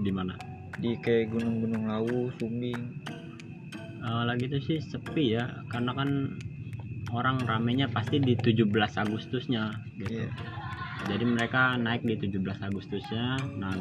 Di 0.00 0.10
mana? 0.10 0.34
Di 0.82 0.96
kayak 0.98 1.30
gunung-gunung 1.30 1.88
lawu 1.88 2.32
sumbing 2.40 3.05
Eh, 4.06 4.22
lagi 4.22 4.46
itu 4.46 4.58
sih 4.62 4.78
sepi 4.78 5.34
ya 5.34 5.66
karena 5.66 5.90
kan 5.90 6.38
orang 7.10 7.42
ramenya 7.42 7.90
pasti 7.90 8.22
di 8.22 8.38
17 8.38 8.70
Agustusnya 9.02 9.74
gitu. 9.98 10.22
Iya. 10.22 10.30
jadi 11.06 11.22
mereka 11.26 11.74
naik 11.74 12.06
di 12.06 12.14
17 12.14 12.62
Agustusnya. 12.62 13.34
Nah 13.58 13.74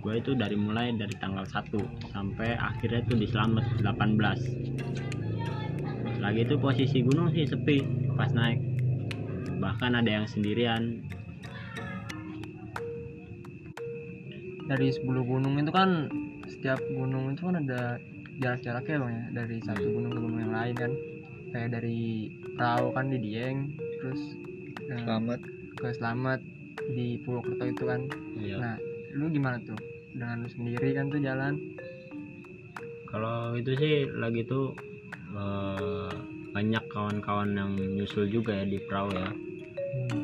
gue 0.00 0.14
itu 0.16 0.36
dari 0.36 0.56
mulai 0.56 0.92
dari 0.92 1.16
tanggal 1.16 1.48
1 1.48 2.12
sampai 2.12 2.60
akhirnya 2.60 3.00
tuh 3.08 3.16
di 3.20 3.26
Slamet 3.28 3.64
18 3.80 5.00
lagi 6.20 6.44
itu 6.44 6.60
posisi 6.60 7.00
gunung 7.00 7.32
sih 7.32 7.48
sepi 7.48 7.80
pas 8.12 8.28
naik. 8.36 8.60
Bahkan 9.56 9.96
ada 9.96 10.10
yang 10.20 10.28
sendirian. 10.28 11.00
Dari 14.68 14.92
10 14.92 15.08
gunung 15.24 15.56
itu 15.56 15.72
kan 15.72 16.12
setiap 16.44 16.78
gunung 16.92 17.32
itu 17.32 17.48
kan 17.48 17.64
ada 17.64 17.96
jarak-jaraknya 18.40 18.96
bang 18.98 19.12
ya 19.12 19.24
dari 19.36 19.56
satu 19.60 19.84
Hmm. 19.84 19.94
gunung 19.94 20.10
ke 20.10 20.18
gunung 20.18 20.40
yang 20.40 20.54
lain 20.54 20.74
kan. 20.74 20.92
Kayak 21.50 21.70
dari 21.74 22.00
perahu 22.54 22.86
kan 22.90 23.06
di 23.06 23.18
Dieng 23.18 23.58
terus 24.00 24.20
eh, 24.86 24.98
selamat. 24.98 25.40
ke 25.76 25.86
Slamet 25.96 26.40
di 26.92 27.16
Purwokerto 27.20 27.64
itu 27.64 27.84
kan. 27.84 28.00
Ya 28.36 28.56
nah 28.58 28.74
lu 29.12 29.28
gimana 29.28 29.56
tuh? 29.60 29.76
Dengan 30.12 30.44
lu 30.44 30.48
sendiri 30.48 30.92
kan 30.92 31.08
tuh 31.08 31.20
jalan? 31.20 31.54
Kalau 33.06 33.56
itu 33.56 33.72
sih 33.74 33.94
lagi 34.12 34.44
tuh 34.44 34.76
eh, 35.32 36.10
banyak 36.50 36.84
kawan-kawan 36.88 37.54
yang 37.54 37.72
nyusul 37.76 38.26
juga 38.26 38.54
ya 38.54 38.64
di 38.64 38.78
perahu 38.78 39.10
ya. 39.10 39.30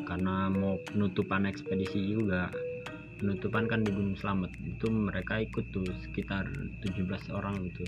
Karena 0.04 0.46
mau 0.46 0.78
penutupan 0.82 1.44
ekspedisi 1.44 2.14
juga 2.14 2.50
penutupan 3.16 3.64
kan 3.66 3.80
di 3.82 3.90
Gunung 3.92 4.16
Slamet 4.16 4.52
itu 4.62 4.86
mereka 4.88 5.40
ikut 5.40 5.64
tuh 5.72 5.86
sekitar 6.04 6.46
17 6.84 7.32
orang 7.32 7.64
gitu. 7.68 7.84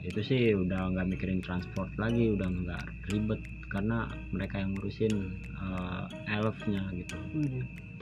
Itu 0.00 0.20
sih 0.24 0.56
udah 0.56 0.96
nggak 0.96 1.06
mikirin 1.12 1.44
transport 1.44 1.92
lagi 2.00 2.32
udah 2.32 2.48
nggak 2.48 2.84
ribet. 3.12 3.40
Karena 3.70 4.10
mereka 4.34 4.58
yang 4.58 4.74
ngurusin 4.74 5.14
uh, 5.54 6.10
elfnya 6.26 6.82
gitu. 6.90 7.14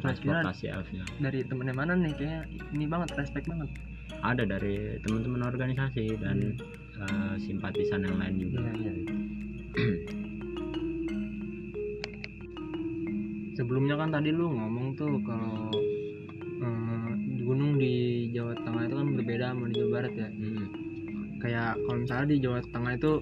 Kira 0.00 0.16
transportasi 0.16 0.72
elfnya. 0.72 1.04
dari 1.20 1.44
temennya 1.44 1.74
mana 1.76 1.92
nih? 1.98 2.14
Kayak 2.16 2.48
ini 2.72 2.88
banget 2.88 3.12
respect 3.18 3.44
banget. 3.50 3.68
Ada 4.24 4.48
dari 4.48 4.96
teman-teman 5.04 5.44
organisasi 5.44 6.16
dan 6.24 6.56
uh, 6.96 7.36
simpatisan 7.36 8.08
yang 8.08 8.16
lain 8.16 8.34
juga. 8.40 8.64
Iya, 8.64 8.92
iya. 8.96 9.04
sebelumnya 13.58 13.98
kan 13.98 14.14
tadi 14.14 14.30
lu 14.30 14.54
ngomong 14.54 14.94
tuh 14.94 15.18
kalau 15.26 15.66
eh, 16.58 17.10
di 17.38 17.42
gunung 17.42 17.78
di 17.78 17.94
Jawa 18.34 18.54
Tengah 18.58 18.82
itu 18.86 18.94
kan 18.98 19.08
berbeda 19.14 19.44
sama 19.54 19.64
di 19.70 19.74
Jawa 19.78 19.90
Barat 19.94 20.12
ya. 20.14 20.28
Hmm, 20.28 20.66
kayak 21.38 21.70
kalau 21.86 21.98
misalnya 22.02 22.26
di 22.30 22.38
Jawa 22.42 22.58
Tengah 22.66 22.92
itu 22.98 23.12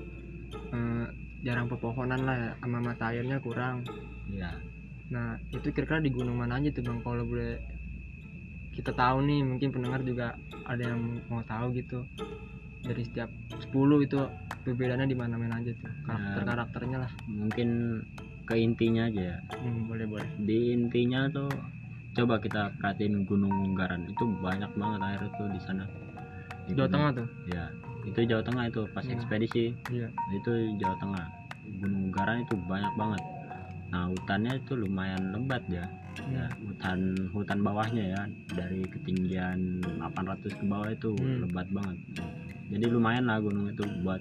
eh, 0.72 1.07
jarang 1.44 1.66
pepohonan 1.70 2.20
lah 2.27 2.37
ya, 2.37 2.51
sama 2.59 2.79
mata 2.83 3.05
airnya 3.12 3.38
kurang. 3.38 3.87
Iya. 4.27 4.51
Nah 5.12 5.38
itu 5.55 5.68
kira-kira 5.70 6.03
di 6.03 6.11
gunung 6.11 6.35
mana 6.40 6.59
aja 6.59 6.72
tuh 6.75 6.83
bang? 6.83 6.99
Kalau 7.05 7.22
boleh 7.22 7.62
kita 8.75 8.92
tahu 8.92 9.25
nih 9.25 9.40
mungkin 9.40 9.72
pendengar 9.72 10.05
juga 10.05 10.37
ada 10.66 10.83
yang 10.83 11.01
mau 11.31 11.40
tahu 11.46 11.72
gitu. 11.79 12.05
Dari 12.87 13.03
setiap 13.03 13.31
10 13.51 13.99
itu 14.03 14.18
perbedaannya 14.62 15.11
di 15.11 15.16
mana-mana 15.18 15.59
aja 15.59 15.75
tuh 15.75 15.90
karakter 16.07 16.42
karakternya 16.42 16.99
lah. 17.07 17.12
Mungkin 17.27 17.68
ke 18.46 18.55
intinya 18.59 19.11
aja 19.11 19.22
ya. 19.35 19.38
Hmm, 19.59 19.90
boleh 19.90 20.07
boleh. 20.07 20.29
Di 20.38 20.75
intinya 20.75 21.27
tuh 21.31 21.51
coba 22.16 22.40
kita 22.40 22.72
perhatiin 22.81 23.29
Gunung 23.29 23.52
Unggaran 23.52 24.09
itu 24.09 24.24
banyak 24.40 24.72
banget 24.72 25.00
air 25.05 25.22
tuh 25.37 25.48
di 25.52 25.61
sana. 25.61 25.85
Di 26.64 26.72
Jawa 26.72 26.88
Tengah 26.88 27.11
tuh? 27.12 27.29
Ya 27.52 27.64
itu 28.07 28.18
Jawa 28.24 28.42
Tengah 28.42 28.64
itu 28.72 28.83
pas 28.96 29.05
Hmm. 29.05 29.14
ekspedisi. 29.14 29.64
Iya. 29.92 30.09
Itu 30.33 30.50
Jawa 30.81 30.96
Tengah. 30.96 31.26
Gunung 31.76 32.09
Unggaran 32.09 32.42
itu 32.42 32.55
banyak 32.64 32.92
banget. 32.96 33.22
Nah 33.92 34.09
hutannya 34.09 34.52
itu 34.57 34.72
lumayan 34.74 35.22
lebat 35.37 35.62
ya. 35.68 35.85
Ya 36.33 36.48
hutan 36.64 37.12
hutan 37.37 37.59
bawahnya 37.61 38.05
ya. 38.16 38.22
Dari 38.57 38.81
ketinggian 38.88 39.85
800 40.00 40.57
ke 40.57 40.64
bawah 40.64 40.88
itu 40.88 41.12
Hmm. 41.12 41.44
lebat 41.44 41.68
banget. 41.68 41.98
Jadi 42.72 42.87
lumayan 42.88 43.29
lah 43.29 43.38
gunung 43.38 43.68
itu 43.68 43.85
buat 44.00 44.18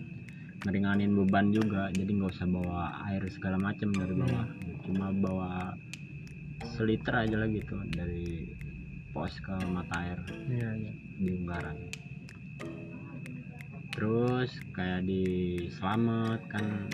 ngeringanin 0.68 1.16
beban 1.16 1.50
juga. 1.50 1.88
Jadi 1.96 2.12
nggak 2.12 2.34
usah 2.36 2.48
bawa 2.50 2.92
air 3.10 3.24
segala 3.32 3.56
macam 3.56 3.90
dari 3.96 4.14
bawah. 4.14 4.46
Cuma 4.86 5.08
bawa 5.14 5.50
seliter 6.76 7.16
aja 7.16 7.36
lah 7.40 7.48
gitu 7.48 7.80
dari 7.96 8.52
pos 9.16 9.32
ke 9.40 9.56
mata 9.72 9.96
air 10.04 10.20
iya 10.52 10.70
iya. 10.76 10.92
Di 11.16 11.30
Unggaran 11.32 11.78
terus 13.96 14.52
kayak 14.76 15.08
di 15.08 15.24
Slamet 15.72 16.44
kan 16.52 16.92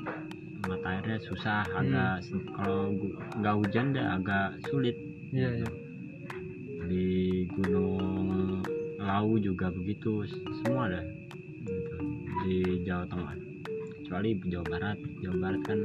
mata 0.70 0.86
airnya 0.86 1.18
susah 1.26 1.66
agak 1.74 2.22
kalau 2.54 2.94
nggak 3.42 3.56
hujan 3.58 3.98
deh 3.98 4.06
agak 4.06 4.62
sulit. 4.70 4.94
Iya 5.34 5.66
iya. 5.66 5.70
Di 6.86 7.06
Gunung 7.58 8.62
Lawu 9.02 9.42
juga 9.42 9.74
begitu 9.74 10.30
semua 10.62 10.94
dah 10.94 11.06
gitu. 11.66 11.98
di 12.46 12.86
Jawa 12.86 13.06
Tengah. 13.10 13.36
Kecuali 14.02 14.30
Jawa 14.46 14.66
Barat. 14.70 14.98
Jawa 15.26 15.38
Barat 15.42 15.62
kan 15.66 15.80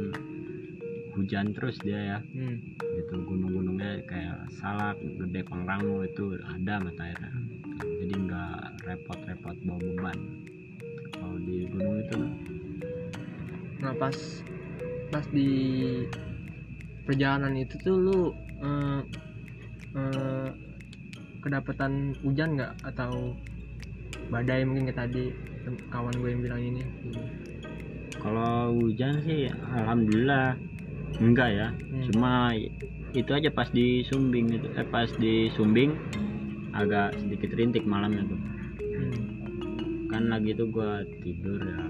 hujan 1.16 1.56
terus 1.56 1.80
dia 1.80 2.16
ya. 2.16 2.18
Hmm. 2.20 2.60
gitu 2.76 3.16
gunung-gunungnya 3.24 4.04
kayak 4.04 4.52
Salak 4.60 5.00
Gede 5.00 5.40
Pangrango 5.48 6.04
itu 6.04 6.36
ada 6.44 6.78
mata 6.78 7.02
airnya 7.02 7.32
jadi 8.06 8.14
nggak 8.22 8.58
repot-repot 8.86 9.56
bawa 9.66 9.78
beban. 9.82 10.18
Kalau 11.10 11.36
di 11.42 11.66
gunung 11.66 11.96
itu 11.98 12.18
nah 13.76 13.92
pas 13.92 14.16
pas 15.12 15.26
di 15.34 15.50
perjalanan 17.04 17.52
itu 17.58 17.76
tuh 17.82 17.96
lu 17.98 18.20
eh, 18.62 19.00
eh, 19.98 20.48
kedapatan 21.42 22.14
hujan 22.22 22.54
nggak? 22.54 22.72
Atau 22.86 23.34
badai 24.30 24.62
mungkin 24.62 24.90
kayak 24.90 25.10
tadi 25.10 25.34
kawan 25.90 26.14
gue 26.14 26.30
yang 26.30 26.42
bilang 26.46 26.62
ini. 26.62 26.82
Kalau 28.22 28.70
hujan 28.78 29.18
sih 29.26 29.50
alhamdulillah 29.50 30.54
enggak 31.18 31.50
ya 31.50 31.68
Hmm. 31.72 32.04
cuma 32.10 32.32
itu 33.12 33.30
aja 33.30 33.48
pas 33.48 33.68
di 33.68 33.86
Sumbing 34.02 34.46
itu 34.52 34.68
eh 34.70 34.84
pas 34.84 35.08
di 35.10 35.48
Sumbing 35.50 35.96
agak 36.70 37.16
sedikit 37.16 37.50
rintik 37.52 37.84
malamnya 37.84 38.22
tuh 38.22 38.40
Hmm. 38.76 39.20
kan 40.06 40.22
lagi 40.26 40.52
itu 40.52 40.64
gua 40.66 41.00
tidur 41.20 41.58
ya 41.58 41.80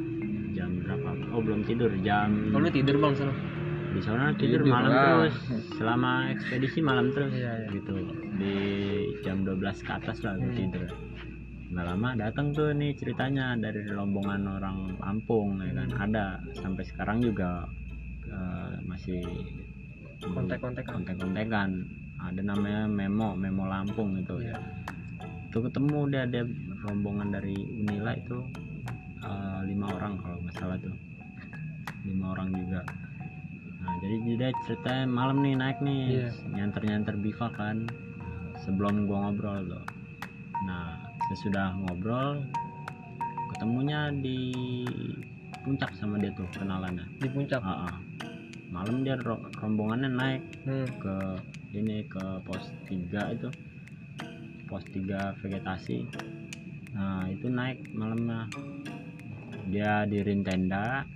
jam 0.55 0.71
berapa 0.79 1.09
oh 1.31 1.41
belum 1.41 1.63
tidur 1.63 1.91
jam 2.01 2.51
Oh, 2.51 2.59
lu 2.59 2.69
tidur 2.69 2.97
bang 2.97 3.15
sana 3.15 3.35
di 3.89 4.01
sana 4.01 4.29
tidur 4.35 4.61
Tidur 4.61 4.71
malam 4.71 4.91
lah. 4.91 5.03
terus 5.25 5.35
selama 5.73 6.13
ekspedisi 6.31 6.81
malam 6.81 7.09
terus 7.11 7.33
Iya, 7.33 7.53
iya. 7.57 7.69
gitu 7.73 7.97
di 8.37 8.55
jam 9.21 9.41
12 9.41 9.57
ke 9.79 9.91
atas 9.91 10.21
lah 10.21 10.35
gue 10.35 10.47
Hmm. 10.47 10.59
tidur 10.61 10.89
nggak 11.67 11.83
lama 11.85 12.09
datang 12.15 12.53
tuh 12.53 12.71
nih 12.71 12.95
ceritanya 12.95 13.53
dari 13.55 13.83
rombongan 13.87 14.47
orang 14.47 14.77
Lampung 14.97 15.59
ya 15.59 15.73
kan 15.75 15.89
Hmm. 15.89 16.05
ada 16.05 16.25
sampai 16.55 16.85
sekarang 16.85 17.19
juga 17.21 17.67
masih 18.97 19.21
Kontak-kontakan. 20.17 21.05
kontak-kontakan 21.05 21.69
ada 22.19 22.41
namanya 22.41 22.89
Memo 22.89 23.37
Memo 23.37 23.69
Lampung 23.69 24.17
itu 24.17 24.41
Iya. 24.41 24.57
itu 25.47 25.59
ketemu 25.61 25.99
dia 26.09 26.25
ada 26.25 26.41
rombongan 26.83 27.29
dari 27.31 27.53
Unila 27.55 28.17
itu 28.17 28.41
eh, 29.21 29.61
lima 29.65 29.87
orang 29.91 30.17
kalau 30.17 30.41
nggak 30.41 30.57
salah 30.57 30.77
tuh 30.81 30.97
lima 32.03 32.33
orang 32.33 32.49
juga 32.51 32.81
nah 33.79 33.95
jadi 34.01 34.15
dia 34.35 34.51
ceritanya 34.65 35.05
malam 35.07 35.37
nih 35.39 35.55
naik 35.55 35.79
nih 35.79 36.01
Iya. 36.17 36.29
nyanter 36.51 36.83
nyanter 36.83 37.15
bivak 37.15 37.53
kan 37.53 37.85
sebelum 38.59 39.05
gua 39.05 39.29
ngobrol 39.29 39.61
tuh 39.69 39.85
nah 40.65 40.97
sesudah 41.29 41.77
ngobrol 41.77 42.41
ketemunya 43.53 44.09
di 44.17 44.57
puncak 45.63 45.93
sama 45.93 46.17
dia 46.17 46.33
tuh 46.33 46.49
kenalannya 46.51 47.05
di 47.19 47.29
puncak 47.29 47.61
Ah, 47.61 47.93
ah. 47.93 47.96
Malam 48.77 49.01
dia 49.01 49.17
ro- 49.17 49.49
rombongannya 49.57 50.11
naik 50.13 50.43
hmm. 50.69 50.87
ke 51.01 51.17
ini 51.73 52.05
ke 52.05 52.21
pos 52.45 52.69
3 52.85 52.93
itu. 53.33 53.49
Pos 54.69 54.85
3 54.93 55.41
vegetasi. 55.41 56.05
Nah 56.93 57.25
itu 57.27 57.49
naik 57.49 57.89
malamnya. 57.93 58.45
Dia 59.67 60.05
dirin 60.05 60.45
tenda 60.45 61.09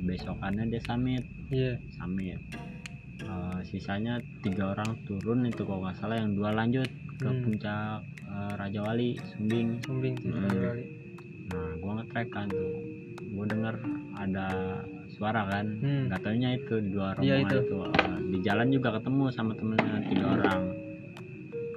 besokannya 0.00 0.70
dia 0.70 0.80
summit. 0.80 1.26
Iya. 1.50 1.74
Summit. 1.98 2.38
Eh, 3.20 3.58
sisanya 3.66 4.16
tiga 4.40 4.72
orang 4.72 4.96
turun 5.04 5.44
itu 5.44 5.62
kalau 5.62 5.84
nggak 5.84 5.98
salah 5.98 6.16
yang 6.16 6.32
dua 6.32 6.54
lanjut 6.54 6.88
ke 7.20 7.28
Hmm. 7.28 7.42
puncak 7.44 8.00
eh, 8.24 8.52
Raja 8.56 8.80
Wali 8.80 9.18
Sumbing. 9.28 9.82
Sumbing 9.82 10.14
Hmm. 10.24 10.46
kali 10.48 10.86
nah 11.50 11.66
gua 11.82 11.92
nge-track 11.98 12.28
kan 12.30 12.46
tuh. 12.46 12.78
Gua 13.34 13.44
denger 13.44 13.74
ada 14.16 14.46
suara 15.20 15.44
kan 15.44 15.66
Hmm. 15.76 16.08
nggak 16.08 16.20
taunya 16.24 16.56
itu 16.56 16.74
dua 16.88 17.12
Iya, 17.14 17.44
rombongan 17.44 17.44
itu. 17.44 17.58
itu, 17.60 17.78
Eh, 17.92 18.18
di 18.26 18.38
jalan 18.40 18.68
juga 18.72 18.88
ketemu 18.96 19.24
sama 19.28 19.52
temennya 19.52 20.00
tiga 20.08 20.26
orang 20.32 20.62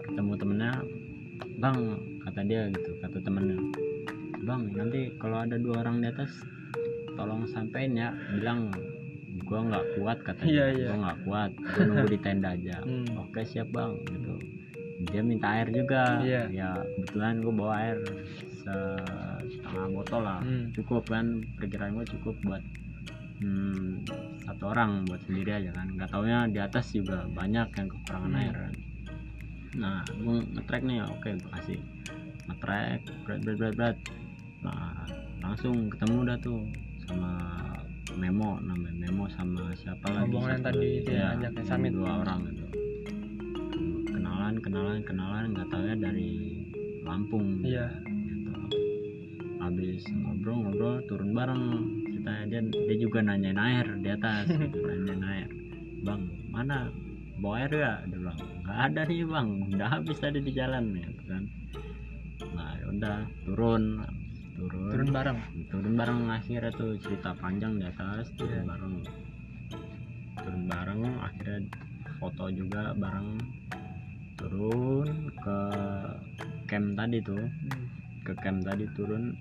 ketemu 0.01 0.32
temennya 0.34 0.71
bang 1.53 1.77
kata 2.23 2.41
dia 2.43 2.62
gitu 2.71 2.91
kata 2.97 3.17
temennya 3.19 3.60
bang 4.39 4.62
nanti 4.71 4.99
kalau 5.17 5.38
ada 5.38 5.60
dua 5.60 5.75
orang 5.77 5.99
di 5.99 6.08
atas 6.08 6.32
tolong 7.13 7.43
sampein 7.45 7.91
ya 7.93 8.10
bilang 8.32 8.71
gua 9.43 9.60
nggak 9.62 9.86
kuat 9.93 10.17
katanya 10.23 10.47
Iya, 10.49 10.65
iya. 10.71 10.88
gua 10.88 10.97
nggak 11.03 11.19
kuat 11.21 11.51
gua 11.51 11.84
nunggu 11.84 12.08
di 12.08 12.19
tenda 12.19 12.49
aja 12.49 12.77
Hmm. 12.79 13.08
oke 13.19 13.41
siap 13.43 13.67
bang 13.69 13.91
gitu 14.08 14.34
dia 15.03 15.19
minta 15.21 15.51
air 15.51 15.67
juga 15.67 16.23
Iya. 16.23 16.47
ya 16.47 16.69
kebetulan 16.95 17.43
gua 17.43 17.53
bawa 17.53 17.73
air 17.77 17.99
setengah 18.56 19.88
botol 19.91 20.21
lah 20.21 20.39
Hmm. 20.39 20.71
cukup 20.71 21.03
kan 21.06 21.25
perkiraan 21.53 21.91
gua 21.91 22.08
cukup 22.08 22.36
buat 22.41 22.63
hmm, 23.43 24.08
satu 24.47 24.71
orang 24.71 25.03
buat 25.03 25.19
sendiri 25.27 25.51
aja 25.51 25.69
kan 25.75 25.91
nggak 25.91 26.08
taunya 26.10 26.47
di 26.47 26.60
atas 26.60 26.95
juga 26.95 27.27
banyak 27.29 27.67
yang 27.75 27.88
kekurangan 27.91 28.32
Hmm. 28.32 28.39
air 28.39 28.56
kan 28.56 28.73
nah 29.73 29.99
gua 30.21 30.38
nge-track 30.39 30.84
nih 30.86 30.99
oke 31.03 31.29
gua 31.43 31.51
kasih 31.60 31.79
nge-track 32.47 32.99
berat 33.27 33.39
berat 33.43 33.58
berat 33.60 33.73
berat 33.75 33.97
nah 34.63 35.03
langsung 35.43 35.91
ketemu 35.91 36.17
dah 36.23 36.38
tuh 36.39 36.62
sama 37.03 37.32
Memo 38.15 38.62
namanya 38.62 38.95
Memo 39.10 39.25
sama 39.27 39.73
siapa 39.75 40.08
lagi 40.08 40.32
satu 40.32 40.63
tadi 40.63 40.88
itu 41.01 41.12
yang 41.12 41.36
ajak 41.41 41.51
ke 41.58 41.62
summit. 41.65 41.91
dua 41.91 42.21
orang 42.21 42.39
itu 42.47 42.65
kenalan 44.08 44.56
kenalan 44.62 44.99
kenalan 45.03 45.43
nggak 45.51 45.67
tahu 45.67 45.84
ya 45.84 45.95
dari 45.97 46.32
Lampung 47.03 47.60
Iya. 47.65 47.91
gitu. 48.06 48.53
habis 49.60 50.03
ngobrol 50.13 50.58
ngobrol 50.63 50.95
turun 51.10 51.32
bareng 51.36 51.63
ceritanya 52.24 52.48
dia 52.48 52.62
dia 52.88 52.96
juga 52.96 53.20
nanyain 53.20 53.60
air 53.60 53.86
di 54.00 54.10
atas 54.10 54.48
gitu, 54.48 54.80
nanyain 54.80 55.24
air. 55.28 55.50
Bang 56.08 56.22
mana 56.48 56.88
bawa 57.44 57.56
air 57.68 57.72
gak 57.76 58.00
dia 58.08 58.18
bilang 58.20 58.40
nggak 58.64 58.80
ada 58.88 59.02
nih 59.04 59.28
bang. 59.28 59.48
Udah 59.76 59.88
habis 59.92 60.18
tadi 60.24 60.40
di 60.40 60.52
jalan 60.56 60.84
gitu 60.96 61.24
kan. 61.28 61.44
Nah 62.56 62.72
udah 62.88 63.18
turun 63.44 63.84
turun. 64.56 64.88
Turun 64.92 65.10
bareng? 65.12 65.40
Turun 65.68 65.94
bareng 66.00 66.20
akhirnya 66.32 66.72
tuh 66.72 66.96
cerita 67.04 67.36
panjang 67.36 67.76
di 67.76 67.86
atas 67.92 68.32
turun 68.40 68.64
Iya. 68.64 68.64
bareng. 68.72 68.96
Turun 70.40 70.64
bareng 70.72 71.02
akhirnya 71.20 71.60
foto 72.24 72.44
juga 72.56 72.96
bareng. 72.96 73.30
Turun 74.40 75.08
ke 75.44 75.60
camp 76.72 76.88
tadi 76.96 77.20
tuh. 77.20 77.44
Hmm. 77.44 77.86
ke 78.24 78.32
camp 78.40 78.64
tadi 78.64 78.88
turun 78.96 79.36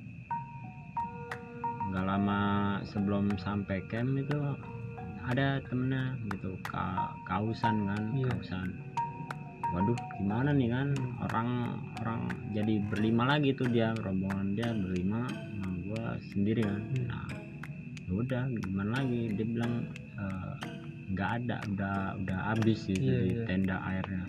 nggak 1.93 2.07
lama 2.09 2.41
sebelum 2.83 3.37
sampai 3.37 3.85
camp 3.87 4.17
itu 4.17 4.33
ada 5.23 5.61
temennya 5.69 6.17
gitu 6.33 6.57
ka 6.65 7.13
kausan 7.29 7.85
kan 7.85 8.03
Iya. 8.11 8.33
kausan 8.33 8.69
waduh 9.71 9.97
gimana 10.17 10.51
nih 10.53 10.69
kan 10.69 10.89
orang 11.23 11.49
orang 12.01 12.21
jadi 12.51 12.81
berlima 12.89 13.25
lagi 13.29 13.53
tuh 13.53 13.69
dia 13.69 13.93
rombongan 13.95 14.53
dia 14.53 14.73
berlima 14.73 15.25
nah 15.57 15.73
gua 15.87 16.05
sendiri 16.27 16.61
kan 16.61 16.81
Hmm. 16.83 17.07
nah 17.07 17.25
ya 18.03 18.13
udah 18.15 18.43
gimana 18.59 18.91
lagi 18.99 19.21
dia 19.33 19.47
bilang 19.47 19.73
"Eh, 20.17 20.55
nggak 21.13 21.31
ada 21.41 21.57
udah 21.69 21.97
udah 22.19 22.39
habis 22.51 22.85
gitu 22.85 23.01
Iya, 23.01 23.21
di 23.21 23.33
iya. 23.33 23.45
tenda 23.47 23.77
airnya 23.83 24.25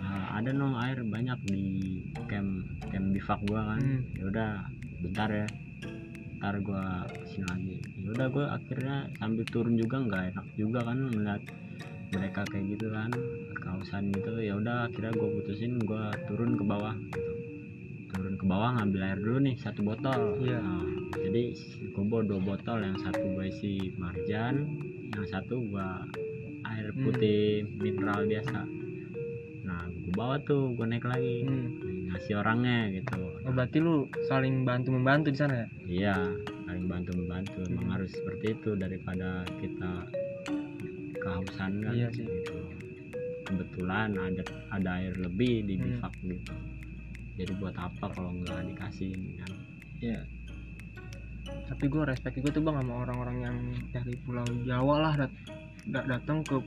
"Ah, 0.00 0.38
ada 0.38 0.50
no 0.50 0.74
air 0.76 1.02
banyak 1.02 1.38
di 1.44 1.62
camp 2.26 2.64
camp 2.88 3.06
bivak 3.10 3.40
gua 3.46 3.74
kan 3.74 3.82
Hmm. 3.82 4.02
ya 4.14 4.24
udah 4.26 4.50
bentar 5.02 5.28
ya 5.28 5.46
ntar 6.36 6.60
gua 6.60 7.08
ke 7.08 7.24
sini 7.32 7.44
lagi. 7.48 7.76
Ya 8.00 8.08
udah 8.12 8.28
gua 8.28 8.46
akhirnya 8.54 9.08
sambil 9.16 9.44
turun 9.48 9.74
juga 9.80 9.96
nggak 10.04 10.22
enak 10.36 10.46
juga 10.54 10.80
kan 10.84 10.98
melihat 11.10 11.42
mereka 12.14 12.40
kayak 12.46 12.64
gitu 12.76 12.86
kan 12.92 13.10
kausan 13.58 14.14
gitu. 14.14 14.32
Ya 14.38 14.54
udah 14.56 14.86
akhirnya 14.86 15.12
gua 15.16 15.28
putusin 15.40 15.80
gua 15.82 16.12
turun 16.28 16.54
ke 16.54 16.64
bawah 16.64 16.94
gitu. 16.94 17.32
Turun 18.14 18.34
ke 18.38 18.44
bawah 18.46 18.70
ngambil 18.80 19.00
air 19.02 19.18
dulu 19.20 19.38
nih 19.42 19.56
satu 19.58 19.80
botol. 19.82 20.38
Iya. 20.40 20.60
Nah, 20.60 20.84
jadi 21.16 21.42
gua 21.96 22.04
bawa 22.06 22.22
dua 22.24 22.40
botol. 22.40 22.78
Yang 22.84 22.98
satu 23.08 23.24
gua 23.32 23.44
isi 23.48 23.92
marjan 23.96 24.54
yang 25.16 25.26
satu 25.26 25.54
gua 25.72 26.04
air 26.66 26.92
Hmm. 26.92 27.02
putih 27.08 27.64
mineral 27.80 28.28
biasa. 28.28 28.60
Nah 29.66 29.82
gua 29.88 30.12
bawa 30.14 30.36
tuh 30.44 30.76
gua 30.76 30.86
naik 30.86 31.04
lagi. 31.08 31.48
Hmm. 31.48 31.95
Ngasih 32.16 32.34
orangnya 32.34 32.88
gitu 32.90 33.20
Oh, 33.44 33.52
berarti 33.52 33.76
lu 33.76 33.94
saling 34.24 34.64
bantu 34.64 34.88
membantu 34.90 35.28
di 35.28 35.36
sana 35.36 35.54
ya? 35.54 35.66
iya 35.86 36.16
saling 36.64 36.86
bantu 36.86 37.12
membantu 37.14 37.60
emang 37.62 37.84
Hmm. 37.84 37.94
harus 37.94 38.10
seperti 38.10 38.46
itu 38.52 38.70
daripada 38.74 39.28
kita 39.54 39.92
kehausan 41.14 41.72
kan 41.78 41.92
Iya 41.92 42.08
sih. 42.10 42.24
gitu 42.24 42.56
kebetulan 43.44 44.10
ada 44.12 44.42
ada 44.72 44.90
air 44.96 45.14
lebih 45.16 45.62
di 45.62 45.74
Hmm. 45.74 45.84
bivak 45.94 46.14
gitu 46.20 46.54
jadi 47.36 47.52
buat 47.54 47.76
apa 47.76 48.06
kalau 48.10 48.32
nggak 48.34 48.64
dikasih 48.66 49.12
kan 49.36 49.52
Iya. 49.96 50.20
Tapi 51.66 51.84
gue 51.84 52.02
respect 52.02 52.36
juga 52.36 52.50
tuh 52.50 52.62
bang 52.62 52.76
sama 52.78 52.94
orang-orang 53.02 53.36
yang 53.40 53.56
dari 53.90 54.12
Pulau 54.18 54.44
Jawa 54.62 54.94
lah 55.00 55.14
dat 55.16 55.32
dat- 55.84 56.06
datang 56.06 56.40
ke 56.40 56.60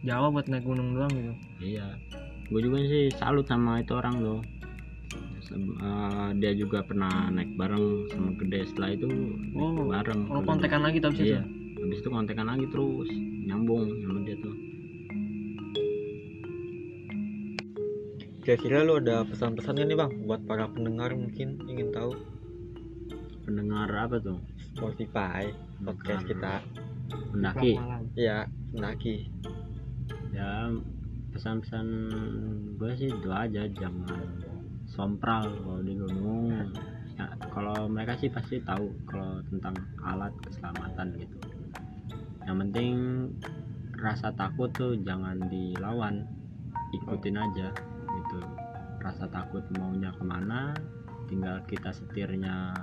Jawa 0.00 0.28
buat 0.28 0.44
naik 0.46 0.62
gunung 0.62 0.92
doang 0.92 1.08
gitu. 1.10 1.34
iya 1.60 1.88
gue 2.46 2.60
juga 2.60 2.78
sih 2.82 3.08
salut 3.12 3.44
sama 3.44 3.78
itu 3.78 3.92
orang 3.92 4.18
tuh 4.18 4.40
Eh, 5.50 6.28
dia 6.38 6.52
juga 6.54 6.86
pernah 6.86 7.26
naik 7.26 7.58
bareng 7.58 8.06
sama 8.14 8.30
gede. 8.38 8.70
Setelah 8.70 8.90
itu 8.94 9.06
naik 9.10 9.58
Oh, 9.58 9.90
bareng. 9.90 10.20
Kalau 10.30 10.42
ke 10.42 10.46
kontekan 10.46 10.80
lagi 10.86 10.98
tapi 11.02 11.34
iya. 11.34 11.42
Habis 11.80 11.98
itu 11.98 12.08
kontekan 12.12 12.46
lagi 12.46 12.66
terus. 12.70 13.10
Nyambung 13.50 13.90
sama 14.06 14.20
dia 14.22 14.36
tuh. 14.38 14.54
Kira-kira 18.40 18.82
lu 18.86 18.98
ada 18.98 19.26
pesan-pesan 19.26 19.78
gak 19.78 19.86
nih 19.90 19.98
bang 19.98 20.12
buat 20.24 20.40
para 20.48 20.64
pendengar 20.70 21.12
mungkin 21.12 21.60
ingin 21.66 21.92
tahu? 21.92 22.14
Pendengar 23.44 23.90
apa 23.90 24.16
tuh? 24.22 24.38
Spotify 24.74 25.50
podcast 25.82 26.24
kita. 26.24 26.62
pendaki 27.34 27.74
malam. 27.74 28.06
Iya, 28.14 28.46
pendaki. 28.70 29.26
ya 30.30 30.70
pesan-pesan 31.34 31.86
gue 32.78 32.90
sih 32.94 33.10
itu 33.10 33.30
aja 33.34 33.66
jangan 33.66 34.49
sompral 34.90 35.46
kalau 35.62 35.80
di 35.80 35.94
gunung. 35.94 36.50
Ya, 37.14 37.26
kalau 37.52 37.86
mereka 37.86 38.18
sih 38.18 38.32
pasti 38.32 38.58
tahu 38.64 38.90
kalau 39.06 39.38
tentang 39.48 39.76
alat 40.02 40.32
keselamatan 40.42 41.08
gitu. 41.20 41.36
Yang 42.44 42.56
penting 42.66 42.94
rasa 44.00 44.32
takut 44.32 44.72
tuh 44.72 44.96
jangan 45.04 45.36
dilawan 45.46 46.24
ikutin 46.96 47.36
aja 47.38 47.68
gitu. 48.10 48.40
Rasa 49.00 49.28
takut 49.30 49.62
maunya 49.78 50.10
ke 50.12 50.24
mana 50.24 50.74
tinggal 51.30 51.62
kita 51.70 51.94
setirnya 51.94 52.74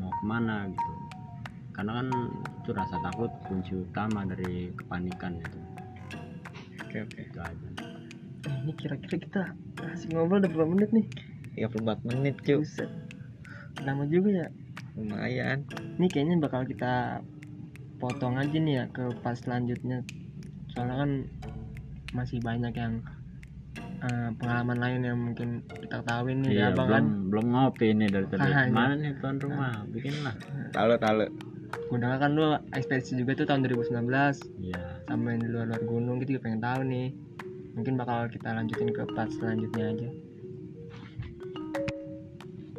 mau 0.00 0.08
ke 0.08 0.24
mana 0.24 0.64
gitu. 0.70 0.92
Karena 1.76 2.00
kan 2.00 2.08
itu 2.60 2.70
rasa 2.72 2.96
takut 3.04 3.30
kunci 3.48 3.72
utama 3.72 4.26
dari 4.26 4.68
kepanikan 4.74 5.40
gitu 5.40 5.58
Oke 6.90 7.06
oke. 7.06 7.20
itu 7.22 7.38
aja. 7.38 7.68
Ini 8.50 8.72
kira-kira 8.74 9.16
kita 9.22 9.42
masih 9.78 10.10
ngobrol 10.10 10.42
udah 10.42 10.50
berapa 10.50 10.70
menit 10.74 10.90
nih? 10.90 11.06
34 11.54 11.80
menit 12.06 12.36
cuy. 12.38 12.62
Lama 13.80 14.04
juga 14.06 14.30
ya. 14.36 14.48
Lumayan. 14.94 15.64
Ini 15.96 16.06
kayaknya 16.06 16.36
bakal 16.38 16.64
kita 16.64 17.22
potong 17.96 18.36
aja 18.36 18.52
nih 18.52 18.74
ya 18.76 18.84
ke 18.88 19.08
pas 19.20 19.34
selanjutnya. 19.34 20.04
Soalnya 20.68 20.96
kan 20.98 21.10
masih 22.10 22.38
banyak 22.38 22.72
yang 22.72 23.00
eh, 24.00 24.30
pengalaman 24.34 24.78
lain 24.78 25.00
yang 25.04 25.18
mungkin 25.20 25.48
kita 25.68 26.00
ketahuin 26.00 26.42
nih 26.42 26.50
iya 26.52 26.66
ya 26.66 26.68
bang 26.72 26.88
belum 26.88 26.90
kan. 26.90 27.04
belum 27.28 27.46
ngopi 27.48 27.86
nih 27.92 28.08
dari 28.08 28.26
tadi 28.26 28.42
Ah, 28.42 28.64
iya. 28.64 28.72
mana 28.72 28.94
nih 28.96 29.12
tuan 29.20 29.36
rumah 29.38 29.72
bikin 29.86 30.14
lah 30.24 30.34
Tahu 30.72 30.96
tahu. 30.96 31.28
Udah 31.90 32.18
kan 32.18 32.30
lu 32.32 32.44
ekspedisi 32.72 33.14
juga 33.14 33.36
tuh 33.36 33.46
tahun 33.46 33.62
2019 33.62 34.10
iya 34.58 34.80
sama 35.04 35.26
yang 35.30 35.40
di 35.42 35.48
luar-luar 35.48 35.82
gunung 35.84 36.18
gitu 36.18 36.34
juga 36.34 36.48
pengen 36.48 36.58
tahu 36.60 36.80
nih 36.82 37.08
mungkin 37.70 37.94
bakal 37.94 38.26
kita 38.26 38.48
lanjutin 38.50 38.90
ke 38.90 39.02
part 39.12 39.30
selanjutnya 39.30 39.84
aja 39.86 40.08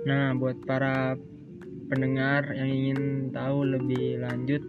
nah 0.02 0.34
buat 0.34 0.58
para 0.66 1.14
pendengar 1.91 2.47
yang 2.56 2.72
ingin 2.72 3.02
tahu 3.36 3.68
lebih 3.68 4.24
lanjut 4.24 4.64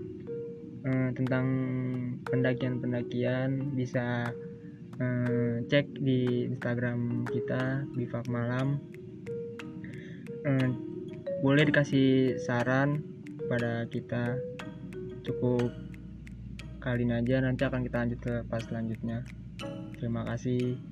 eh, 0.82 1.10
tentang 1.14 1.46
pendakian-pendakian 2.26 3.78
bisa 3.78 4.26
eh, 4.98 5.62
cek 5.70 6.02
di 6.02 6.50
Instagram 6.50 7.22
kita 7.30 7.86
Bivak 7.94 8.26
Malam. 8.26 8.82
Eh, 10.42 10.68
boleh 11.46 11.64
dikasih 11.70 12.42
saran 12.42 13.06
pada 13.46 13.86
kita. 13.86 14.34
Cukup 15.22 15.70
kali 16.82 17.06
ini 17.06 17.14
aja 17.14 17.38
nanti 17.38 17.62
akan 17.62 17.86
kita 17.86 17.96
lanjut 18.02 18.18
ke 18.18 18.34
pas 18.50 18.62
selanjutnya. 18.66 19.22
Terima 20.02 20.26
kasih 20.26 20.91